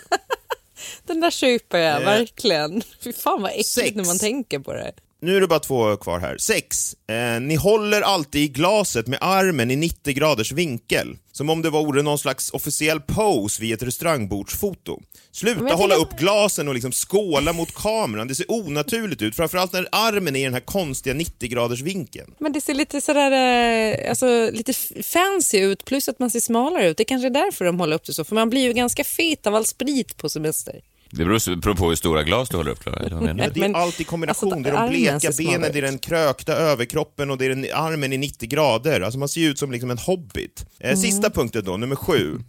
Den 1.08 1.22
där 1.22 1.32
köper 1.32 1.78
jag 1.78 2.02
Eh, 2.02 2.06
verkligen. 2.06 2.82
Fy 3.04 3.13
fan 3.13 3.41
vad 3.41 3.52
äckligt 3.52 3.70
sex. 3.70 3.96
när 3.96 4.06
man 4.06 4.20
tänker 4.20 4.60
på 4.60 4.74
det. 4.74 4.91
Nu 5.24 5.38
är 5.38 5.42
det 5.42 5.48
bara 5.48 5.60
två 5.60 5.98
kvar 5.98 6.20
här. 6.20 6.38
Sex. 6.38 6.96
Eh, 7.08 7.42
ni 7.42 7.56
håller 7.56 8.02
alltid 8.02 8.42
i 8.42 8.48
glaset 8.48 9.08
med 9.08 9.20
armen 9.22 9.72
i 9.72 9.76
90 9.76 10.14
graders 10.14 10.52
vinkel. 10.52 11.18
Som 11.32 11.50
om 11.50 11.62
det 11.62 11.70
vore 11.70 12.02
någon 12.02 12.18
slags 12.18 12.52
officiell 12.54 13.00
pose 13.02 13.62
vid 13.62 13.74
ett 13.74 13.84
restaurangbordsfoto. 13.84 15.02
Sluta 15.32 15.74
hålla 15.74 15.96
upp 15.96 16.18
glasen 16.20 16.68
och 16.68 16.74
liksom 16.74 16.92
skåla 16.92 17.54
mot 17.54 17.76
kameran. 17.76 18.28
Det 18.28 18.36
ser 18.36 18.52
onaturligt 18.52 19.22
ut, 19.22 19.36
framförallt 19.36 19.74
när 19.74 19.88
armen 19.92 20.36
är 20.36 20.40
i 20.40 20.44
den 20.44 20.54
här 20.54 20.62
konstiga 20.62 21.14
90 21.14 21.50
graders 21.50 21.82
vinkeln. 21.82 22.36
Men 22.40 22.52
det 22.52 22.62
ser 22.62 22.74
lite 22.74 23.02
sådär, 23.02 23.32
eh, 23.32 24.10
alltså 24.10 24.50
lite 24.52 24.74
fancy 25.04 25.58
ut 25.58 25.86
plus 25.86 26.10
att 26.10 26.20
man 26.20 26.30
ser 26.30 26.40
smalare 26.40 26.90
ut. 26.90 26.98
Det 26.98 27.06
kanske 27.06 27.28
är 27.28 27.32
därför 27.32 27.66
de 27.66 27.80
håller 27.80 27.96
upp 27.96 28.06
det 28.06 28.14
så, 28.14 28.24
för 28.24 28.36
man 28.36 28.50
blir 28.50 28.62
ju 28.62 28.74
ganska 28.74 29.04
fet 29.04 29.48
av 29.48 29.56
all 29.56 29.66
sprit 29.66 30.18
på 30.18 30.30
semester. 30.30 30.82
Det 31.12 31.26
beror 31.26 31.74
på 31.76 31.89
hur 31.89 31.95
stora 31.95 32.24
glas 32.24 32.50
du 32.50 32.58
håller 32.58 32.71
upp. 32.71 32.80
Ja, 32.86 32.91
det 32.91 33.15
är 33.15 33.60
Men- 33.60 33.76
allt 33.76 34.00
i 34.02 34.04
kombination. 34.04 34.54
alltså, 34.54 34.63
det 34.63 34.69
är 34.78 34.82
de 34.84 34.89
bleka 34.89 35.32
benen, 35.38 35.69
det 35.74 35.78
är 35.80 35.82
den 35.82 35.97
krökta 35.97 36.54
överkroppen 36.54 37.32
och 37.32 37.38
det 37.38 37.45
är 37.45 37.50
den 37.50 37.65
armen 37.74 38.13
i 38.13 38.17
90 38.17 38.50
grader. 38.50 39.02
Alltså 39.02 39.19
man 39.19 39.30
ser 39.30 39.41
ut 39.41 39.60
som 39.60 39.71
liksom 39.71 39.91
en 39.91 39.97
hobbit. 39.97 40.65
Eh, 40.80 40.97
Sista 40.97 41.30
punkten 41.30 41.63
då, 41.65 41.78
nummer 41.78 41.95
sju. 41.95 42.39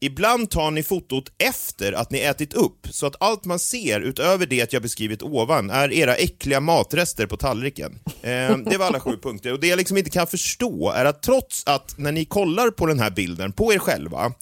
Ibland 0.00 0.50
tar 0.50 0.70
ni 0.70 0.82
fotot 0.82 1.32
efter 1.38 1.92
att 1.92 2.10
ni 2.10 2.18
ätit 2.20 2.54
upp, 2.54 2.86
så 2.90 3.06
att 3.06 3.14
allt 3.20 3.44
man 3.44 3.58
ser 3.58 4.00
utöver 4.00 4.46
det 4.46 4.72
jag 4.72 4.82
beskrivit 4.82 5.22
ovan 5.22 5.70
är 5.70 5.92
era 5.92 6.14
äckliga 6.14 6.60
matrester 6.60 7.26
på 7.26 7.36
tallriken. 7.36 7.98
Eh, 8.22 8.56
det 8.70 8.76
var 8.78 8.86
alla 8.86 9.00
sju 9.00 9.16
punkter. 9.22 9.52
Och 9.52 9.60
det 9.60 9.66
jag 9.66 9.76
liksom 9.76 9.96
inte 9.96 10.10
kan 10.10 10.26
förstå 10.26 10.90
är 10.90 11.04
att 11.04 11.22
trots 11.22 11.62
att 11.66 11.94
när 11.98 12.12
ni 12.12 12.24
kollar 12.24 12.70
på 12.70 12.86
den 12.86 12.98
här 13.00 13.10
bilden 13.10 13.52
på 13.52 13.72
er 13.72 13.78
själva 13.78 14.32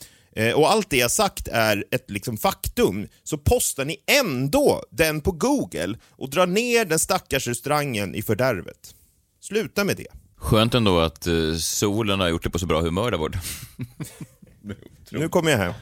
och 0.56 0.70
allt 0.70 0.90
det 0.90 0.96
jag 0.96 1.10
sagt 1.10 1.48
är 1.48 1.84
ett 1.90 2.10
liksom 2.10 2.36
faktum, 2.36 3.08
så 3.24 3.38
postar 3.38 3.84
ni 3.84 3.96
ändå 4.06 4.82
den 4.90 5.20
på 5.20 5.32
Google 5.32 5.98
och 6.10 6.30
drar 6.30 6.46
ner 6.46 6.84
den 6.84 6.98
stackars 6.98 7.46
restaurangen 7.46 8.14
i 8.14 8.22
fördärvet. 8.22 8.94
Sluta 9.40 9.84
med 9.84 9.96
det. 9.96 10.06
Skönt 10.36 10.74
ändå 10.74 11.00
att 11.00 11.26
eh, 11.26 11.54
solen 11.58 12.20
har 12.20 12.28
gjort 12.28 12.42
det 12.42 12.50
på 12.50 12.58
så 12.58 12.66
bra 12.66 12.80
humör 12.80 13.10
där 13.10 13.18
borta. 13.18 13.38
Nu 15.10 15.28
kommer 15.28 15.50
jag 15.50 15.58
hem. 15.58 15.72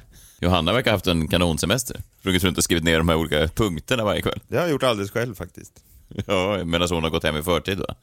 Johanna 0.41 0.73
verkar 0.73 0.91
ha 0.91 0.97
haft 0.97 1.07
en 1.07 1.29
kanonsemester. 1.29 2.01
Sprungit 2.21 2.45
runt 2.45 2.59
och 2.59 2.65
skrivit 2.65 2.85
ner 2.85 2.99
de 2.99 3.09
här 3.09 3.17
olika 3.17 3.49
punkterna 3.49 4.05
varje 4.05 4.23
kväll. 4.23 4.41
Det 4.49 4.57
har 4.57 4.63
jag 4.63 4.71
gjort 4.71 4.83
alldeles 4.83 5.11
själv 5.11 5.35
faktiskt. 5.35 5.73
Ja, 6.27 6.65
medan 6.65 6.89
hon 6.91 7.03
har 7.03 7.11
gått 7.11 7.25
hem 7.25 7.37
i 7.37 7.43
förtid 7.43 7.79
va? 7.79 7.95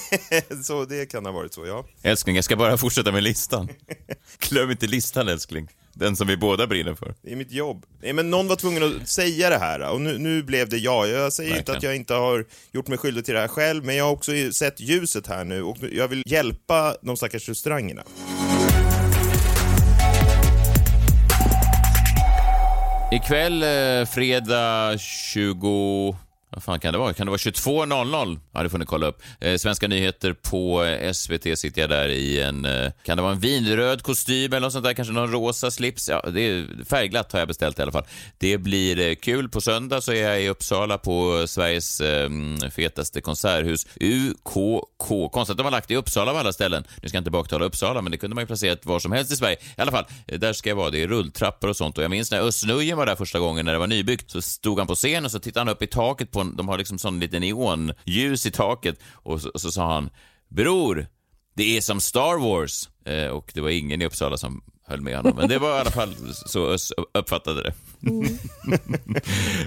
så 0.64 0.84
det 0.84 1.06
kan 1.06 1.26
ha 1.26 1.32
varit 1.32 1.54
så, 1.54 1.66
ja. 1.66 1.86
Älskling, 2.02 2.36
jag 2.36 2.44
ska 2.44 2.56
bara 2.56 2.76
fortsätta 2.76 3.12
med 3.12 3.22
listan. 3.22 3.68
Glöm 4.48 4.70
inte 4.70 4.86
listan 4.86 5.28
älskling. 5.28 5.68
Den 5.96 6.16
som 6.16 6.26
vi 6.26 6.36
båda 6.36 6.66
brinner 6.66 6.94
för. 6.94 7.14
Det 7.22 7.32
är 7.32 7.36
mitt 7.36 7.52
jobb. 7.52 7.86
Nej, 8.02 8.12
men 8.12 8.30
någon 8.30 8.48
var 8.48 8.56
tvungen 8.56 8.82
att 8.82 9.08
säga 9.08 9.50
det 9.50 9.58
här 9.58 9.90
och 9.92 10.00
nu, 10.00 10.18
nu 10.18 10.42
blev 10.42 10.68
det 10.68 10.78
jag. 10.78 11.08
Jag 11.08 11.32
säger 11.32 11.50
inte 11.50 11.72
Verkligen. 11.72 11.76
att 11.76 11.82
jag 11.82 11.96
inte 11.96 12.14
har 12.14 12.44
gjort 12.72 12.88
mig 12.88 12.98
skyldig 12.98 13.24
till 13.24 13.34
det 13.34 13.40
här 13.40 13.48
själv, 13.48 13.84
men 13.84 13.96
jag 13.96 14.04
har 14.04 14.12
också 14.12 14.32
sett 14.52 14.80
ljuset 14.80 15.26
här 15.26 15.44
nu 15.44 15.62
och 15.62 15.76
jag 15.92 16.08
vill 16.08 16.22
hjälpa 16.26 16.96
de 17.02 17.16
stackars 17.16 17.48
restaurangerna. 17.48 18.02
Ikväll, 23.12 23.62
eh, 23.62 24.06
fredag 24.06 24.98
20... 24.98 26.16
Vad 26.54 26.62
fan 26.62 26.80
kan 26.80 26.92
det 26.92 26.98
vara? 26.98 27.12
Kan 27.12 27.26
det 27.26 27.30
vara 27.30 27.38
22.00? 27.38 28.38
Ja, 28.52 28.62
det 28.62 28.68
får 28.68 28.78
ni 28.78 28.86
kolla 28.86 29.06
upp. 29.06 29.22
Eh, 29.40 29.56
Svenska 29.56 29.88
nyheter 29.88 30.32
på 30.32 30.84
eh, 30.84 31.12
SVT 31.12 31.58
sitter 31.58 31.80
jag 31.80 31.90
där 31.90 32.08
i 32.08 32.40
en... 32.40 32.64
Eh, 32.64 32.90
kan 33.04 33.16
det 33.16 33.22
vara 33.22 33.32
en 33.32 33.40
vinröd 33.40 34.02
kostym 34.02 34.52
eller 34.52 34.60
något 34.60 34.72
sånt 34.72 34.84
där? 34.84 34.92
Kanske 34.92 35.14
någon 35.14 35.32
rosa 35.32 35.70
slips? 35.70 36.08
Ja, 36.08 36.24
det 36.30 36.40
är 36.40 36.84
färgglatt 36.84 37.32
har 37.32 37.38
jag 37.38 37.48
beställt 37.48 37.78
i 37.78 37.82
alla 37.82 37.92
fall. 37.92 38.04
Det 38.38 38.58
blir 38.58 38.98
eh, 38.98 39.14
kul. 39.14 39.48
På 39.48 39.60
söndag 39.60 40.00
så 40.00 40.12
är 40.12 40.28
jag 40.28 40.42
i 40.42 40.48
Uppsala 40.48 40.98
på 40.98 41.44
Sveriges 41.46 42.00
eh, 42.00 42.30
fetaste 42.70 43.20
konserthus, 43.20 43.86
UKK. 44.00 45.30
Konstigt 45.32 45.50
att 45.50 45.58
de 45.58 45.64
har 45.64 45.70
lagt 45.70 45.88
det 45.88 45.94
i 45.94 45.96
Uppsala 45.96 46.30
av 46.30 46.36
alla 46.36 46.52
ställen. 46.52 46.84
Nu 47.02 47.08
ska 47.08 47.16
jag 47.16 47.20
inte 47.20 47.30
baktala 47.30 47.64
Uppsala, 47.64 48.02
men 48.02 48.12
det 48.12 48.18
kunde 48.18 48.34
man 48.34 48.42
ju 48.42 48.46
placerat 48.46 48.86
var 48.86 48.98
som 48.98 49.12
helst 49.12 49.32
i 49.32 49.36
Sverige. 49.36 49.56
I 49.56 49.80
alla 49.80 49.92
fall, 49.92 50.04
eh, 50.26 50.38
där 50.38 50.52
ska 50.52 50.68
jag 50.68 50.76
vara. 50.76 50.90
Det 50.90 51.02
är 51.02 51.08
rulltrappor 51.08 51.70
och 51.70 51.76
sånt. 51.76 51.98
Och 51.98 52.04
jag 52.04 52.10
minns 52.10 52.30
när 52.30 52.40
Özz 52.40 52.64
Nujen 52.64 52.98
var 52.98 53.06
där 53.06 53.16
första 53.16 53.38
gången 53.38 53.64
när 53.64 53.72
det 53.72 53.78
var 53.78 53.86
nybyggt, 53.86 54.30
så 54.30 54.42
stod 54.42 54.78
han 54.78 54.86
på 54.86 54.94
scen 54.94 55.24
och 55.24 55.30
så 55.30 55.38
tittade 55.38 55.60
han 55.60 55.68
upp 55.68 55.82
i 55.82 55.86
taket 55.86 56.30
på 56.30 56.43
en, 56.44 56.56
de 56.56 56.68
har 56.68 56.78
liksom 56.78 56.98
sån 56.98 57.20
liten 57.20 57.40
neonljus 57.40 58.46
i 58.46 58.50
taket 58.50 58.98
och 59.12 59.40
så, 59.40 59.48
och 59.48 59.60
så 59.60 59.70
sa 59.70 59.94
han 59.94 60.10
Bror, 60.48 61.06
det 61.56 61.76
är 61.76 61.80
som 61.80 62.00
Star 62.00 62.38
Wars. 62.38 62.88
Eh, 63.04 63.26
och 63.26 63.50
det 63.54 63.60
var 63.60 63.70
ingen 63.70 64.02
i 64.02 64.06
Uppsala 64.06 64.36
som 64.36 64.62
höll 64.86 65.00
med 65.00 65.16
honom. 65.16 65.36
Men 65.36 65.48
det 65.48 65.58
var 65.58 65.76
i 65.76 65.80
alla 65.80 65.90
fall 65.90 66.14
så 66.32 66.66
Özz 66.66 66.92
uppfattade 67.14 67.62
det. 67.62 67.72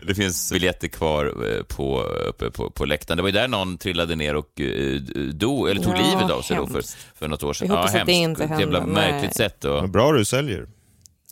det 0.08 0.16
finns 0.16 0.52
biljetter 0.52 0.88
kvar 0.88 1.26
eh, 1.26 1.64
på, 1.64 2.02
uppe 2.02 2.52
på, 2.52 2.72
på 2.72 2.86
läktaren. 2.86 3.18
Det 3.18 3.22
var 3.22 3.30
ju 3.30 3.34
där 3.34 3.48
någon 3.48 3.78
trillade 3.78 4.16
ner 4.16 4.36
och 4.36 4.62
eh, 4.62 5.02
dog, 5.32 5.70
eller 5.70 5.84
tog 5.84 5.94
Ja, 5.94 6.10
livet 6.10 6.32
av 6.32 6.42
sig 6.42 6.58
då 6.58 6.68
för, 6.68 6.82
för 7.16 7.28
något 7.28 7.44
år 7.44 7.54
sedan. 7.54 7.68
Vi 7.68 7.76
hoppas 7.76 7.96
att 7.96 8.06
det 8.06 8.12
inte 8.12 8.44
jävla 8.44 8.80
händer, 8.80 9.02
nej. 9.02 9.12
märkligt 9.12 9.36
sätt. 9.36 9.66
Och, 9.66 9.90
bra 9.90 10.12
du 10.12 10.26
säljer 10.26 10.68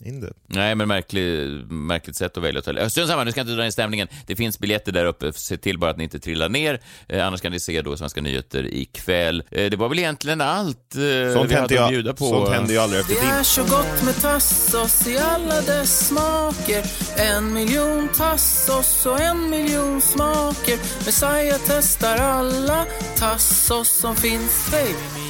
in 0.04 0.20
det. 0.20 0.32
Nej, 0.46 0.74
men 0.74 0.88
märklig, 0.88 1.48
märkligt 1.70 2.16
sätt 2.16 2.36
att 2.36 2.42
välja 2.42 2.58
hotell. 2.58 2.90
Strunt 2.90 3.08
samma, 3.08 3.24
nu 3.24 3.30
ska 3.30 3.40
jag 3.40 3.44
inte 3.44 3.56
dra 3.56 3.64
in 3.64 3.72
stämningen. 3.72 4.08
Det 4.26 4.36
finns 4.36 4.58
biljetter 4.58 4.92
där 4.92 5.04
uppe. 5.04 5.32
Se 5.32 5.56
till 5.56 5.78
bara 5.78 5.90
att 5.90 5.96
ni 5.96 6.04
inte 6.04 6.18
trillar 6.18 6.48
ner. 6.48 6.80
Eh, 7.08 7.26
annars 7.26 7.40
kan 7.40 7.52
ni 7.52 7.60
se 7.60 7.82
då 7.82 7.96
Svenska 7.96 8.20
nyheter 8.20 8.74
ikväll. 8.74 9.42
Eh, 9.50 9.70
det 9.70 9.76
var 9.76 9.88
väl 9.88 9.98
egentligen 9.98 10.40
allt 10.40 10.94
eh, 10.96 11.34
Sånt 11.34 11.50
vi 11.50 11.54
hade 11.54 11.84
att 11.84 11.90
bjuda 11.90 12.10
ju, 12.10 12.16
på. 12.16 12.24
sånt 12.24 12.48
händer 12.48 12.72
ju 12.74 12.78
aldrig 12.80 13.00
efter 13.00 13.14
Det 13.14 13.20
är 13.20 13.42
så 13.42 13.62
gott 13.62 14.02
med 14.04 14.20
tassos 14.20 15.06
i 15.06 15.18
alla 15.18 15.60
dess 15.60 16.08
smaker 16.08 16.84
En 17.16 17.52
miljon 17.52 18.08
tassos 18.16 19.06
och 19.06 19.20
en 19.20 19.50
miljon 19.50 20.00
smaker 20.00 20.78
Messiah 21.06 21.60
testar 21.66 22.16
alla 22.16 22.86
tassos 23.18 23.88
som 23.88 24.16
finns 24.16 24.70
baby 24.70 25.25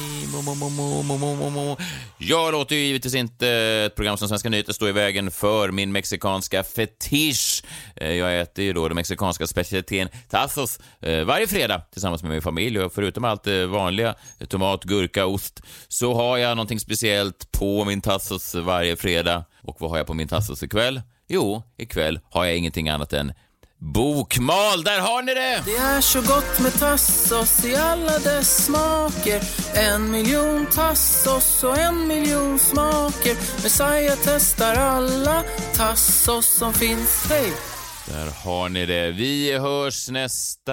jag 2.17 2.51
låter 2.51 2.75
ju 2.75 2.81
givetvis 2.81 3.15
inte 3.15 3.49
ett 3.85 3.95
program 3.95 4.17
som 4.17 4.27
Svenska 4.27 4.49
nyheter 4.49 4.73
stå 4.73 4.87
i 4.87 4.91
vägen 4.91 5.31
för 5.31 5.71
min 5.71 5.91
mexikanska 5.91 6.63
fetisch. 6.63 7.63
Eh, 7.95 8.11
jag 8.11 8.41
äter 8.41 8.65
ju 8.65 8.73
då 8.73 8.87
den 8.87 8.95
mexikanska 8.95 9.47
specialiteten 9.47 10.09
tacos 10.29 10.79
eh, 11.01 11.23
varje 11.23 11.47
fredag 11.47 11.81
tillsammans 11.91 12.23
med 12.23 12.31
min 12.31 12.41
familj 12.41 12.79
och 12.79 12.93
förutom 12.93 13.23
allt 13.23 13.43
det 13.43 13.65
vanliga, 13.65 14.15
tomat, 14.47 14.83
gurka, 14.83 15.25
ost, 15.25 15.61
så 15.87 16.13
har 16.13 16.37
jag 16.37 16.57
någonting 16.57 16.79
speciellt 16.79 17.51
på 17.51 17.85
min 17.85 18.01
tacos 18.01 18.55
varje 18.55 18.95
fredag. 18.95 19.45
Och 19.61 19.75
vad 19.79 19.89
har 19.89 19.97
jag 19.97 20.07
på 20.07 20.13
min 20.13 20.27
tacos 20.27 20.63
ikväll? 20.63 21.01
Jo, 21.29 21.63
ikväll 21.77 22.19
har 22.29 22.45
jag 22.45 22.57
ingenting 22.57 22.89
annat 22.89 23.13
än 23.13 23.33
bokmal. 23.79 24.83
Där 24.83 24.99
har 24.99 25.23
ni 25.23 25.33
det! 25.33 25.61
Det 25.65 25.75
är 25.75 26.01
så 26.01 26.21
gott 26.21 26.59
med 26.59 26.79
tassos 26.79 27.65
i 27.65 27.75
alla 27.75 28.19
dess 28.19 28.65
smaker 28.65 29.41
En 29.73 30.11
miljon 30.11 30.65
tassos 30.65 31.63
och 31.63 31.77
en 31.77 32.07
miljon 32.07 32.59
smaker 32.59 33.63
Messiah 33.63 34.17
testar 34.23 34.75
alla 34.75 35.43
tassos 35.75 36.45
som 36.45 36.73
finns 36.73 37.25
Hej! 37.29 37.76
Där 38.09 38.31
har 38.43 38.69
ni 38.69 38.85
det. 38.85 39.11
Vi 39.11 39.57
hörs 39.57 40.09
nästa 40.09 40.71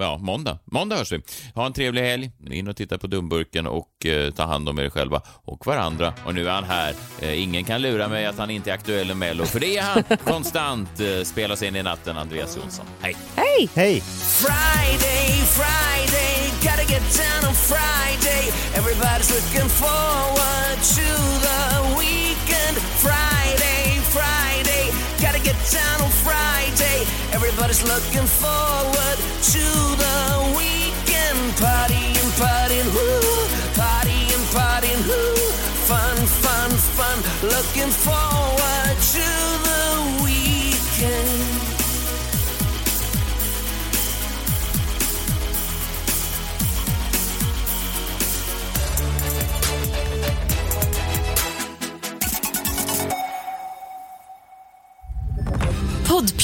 ja, 0.00 0.18
måndag. 0.18 0.58
Måndag 0.64 0.96
hörs 0.96 1.12
vi. 1.12 1.20
Ha 1.54 1.66
en 1.66 1.72
trevlig 1.72 2.02
helg. 2.02 2.30
In 2.50 2.68
och 2.68 2.76
titta 2.76 2.98
på 2.98 3.06
Dumburken 3.06 3.66
och 3.66 4.06
eh, 4.06 4.30
ta 4.30 4.42
hand 4.42 4.68
om 4.68 4.78
er 4.78 4.90
själva 4.90 5.22
och 5.44 5.66
varandra. 5.66 6.14
Och 6.24 6.34
nu 6.34 6.48
är 6.48 6.52
han 6.52 6.64
här. 6.64 6.94
Eh, 7.20 7.42
ingen 7.42 7.64
kan 7.64 7.82
lura 7.82 8.08
mig 8.08 8.26
att 8.26 8.38
han 8.38 8.50
inte 8.50 8.70
är 8.70 8.74
aktuell 8.74 9.06
med 9.06 9.16
Mello, 9.16 9.44
för 9.44 9.60
det 9.60 9.76
är 9.76 9.82
han. 9.82 10.02
Konstant 10.24 11.00
eh, 11.00 11.24
spelar 11.24 11.56
sig 11.56 11.68
in 11.68 11.76
i 11.76 11.82
natten, 11.82 12.18
Andreas 12.18 12.56
Jonsson. 12.56 12.86
Hej! 13.00 13.16
Hej! 13.36 13.68
Hej! 13.74 14.00
Friday, 14.00 15.28
Friday, 15.58 16.50
gotta 16.62 16.84
get 16.92 17.02
down 17.16 17.48
on 17.48 17.54
Friday. 17.54 18.44
Everybody's 18.74 19.30
looking 19.30 19.68
forward 19.68 20.78
to 20.96 21.06
the 21.46 21.87
down 25.72 26.00
on 26.00 26.10
Friday. 26.24 27.04
Everybody's 27.32 27.82
looking 27.84 28.26
forward 28.26 29.18
to 29.52 29.64
the 30.02 30.18
weekend. 30.56 31.40
Partying, 31.60 32.30
partying, 32.40 32.88
woo, 32.94 33.20
partying, 33.76 34.44
partying, 34.54 35.02
woo. 35.08 35.34
Fun, 35.88 36.16
fun, 36.44 36.70
fun. 36.96 37.16
Looking 37.42 37.90
forward 37.90 38.37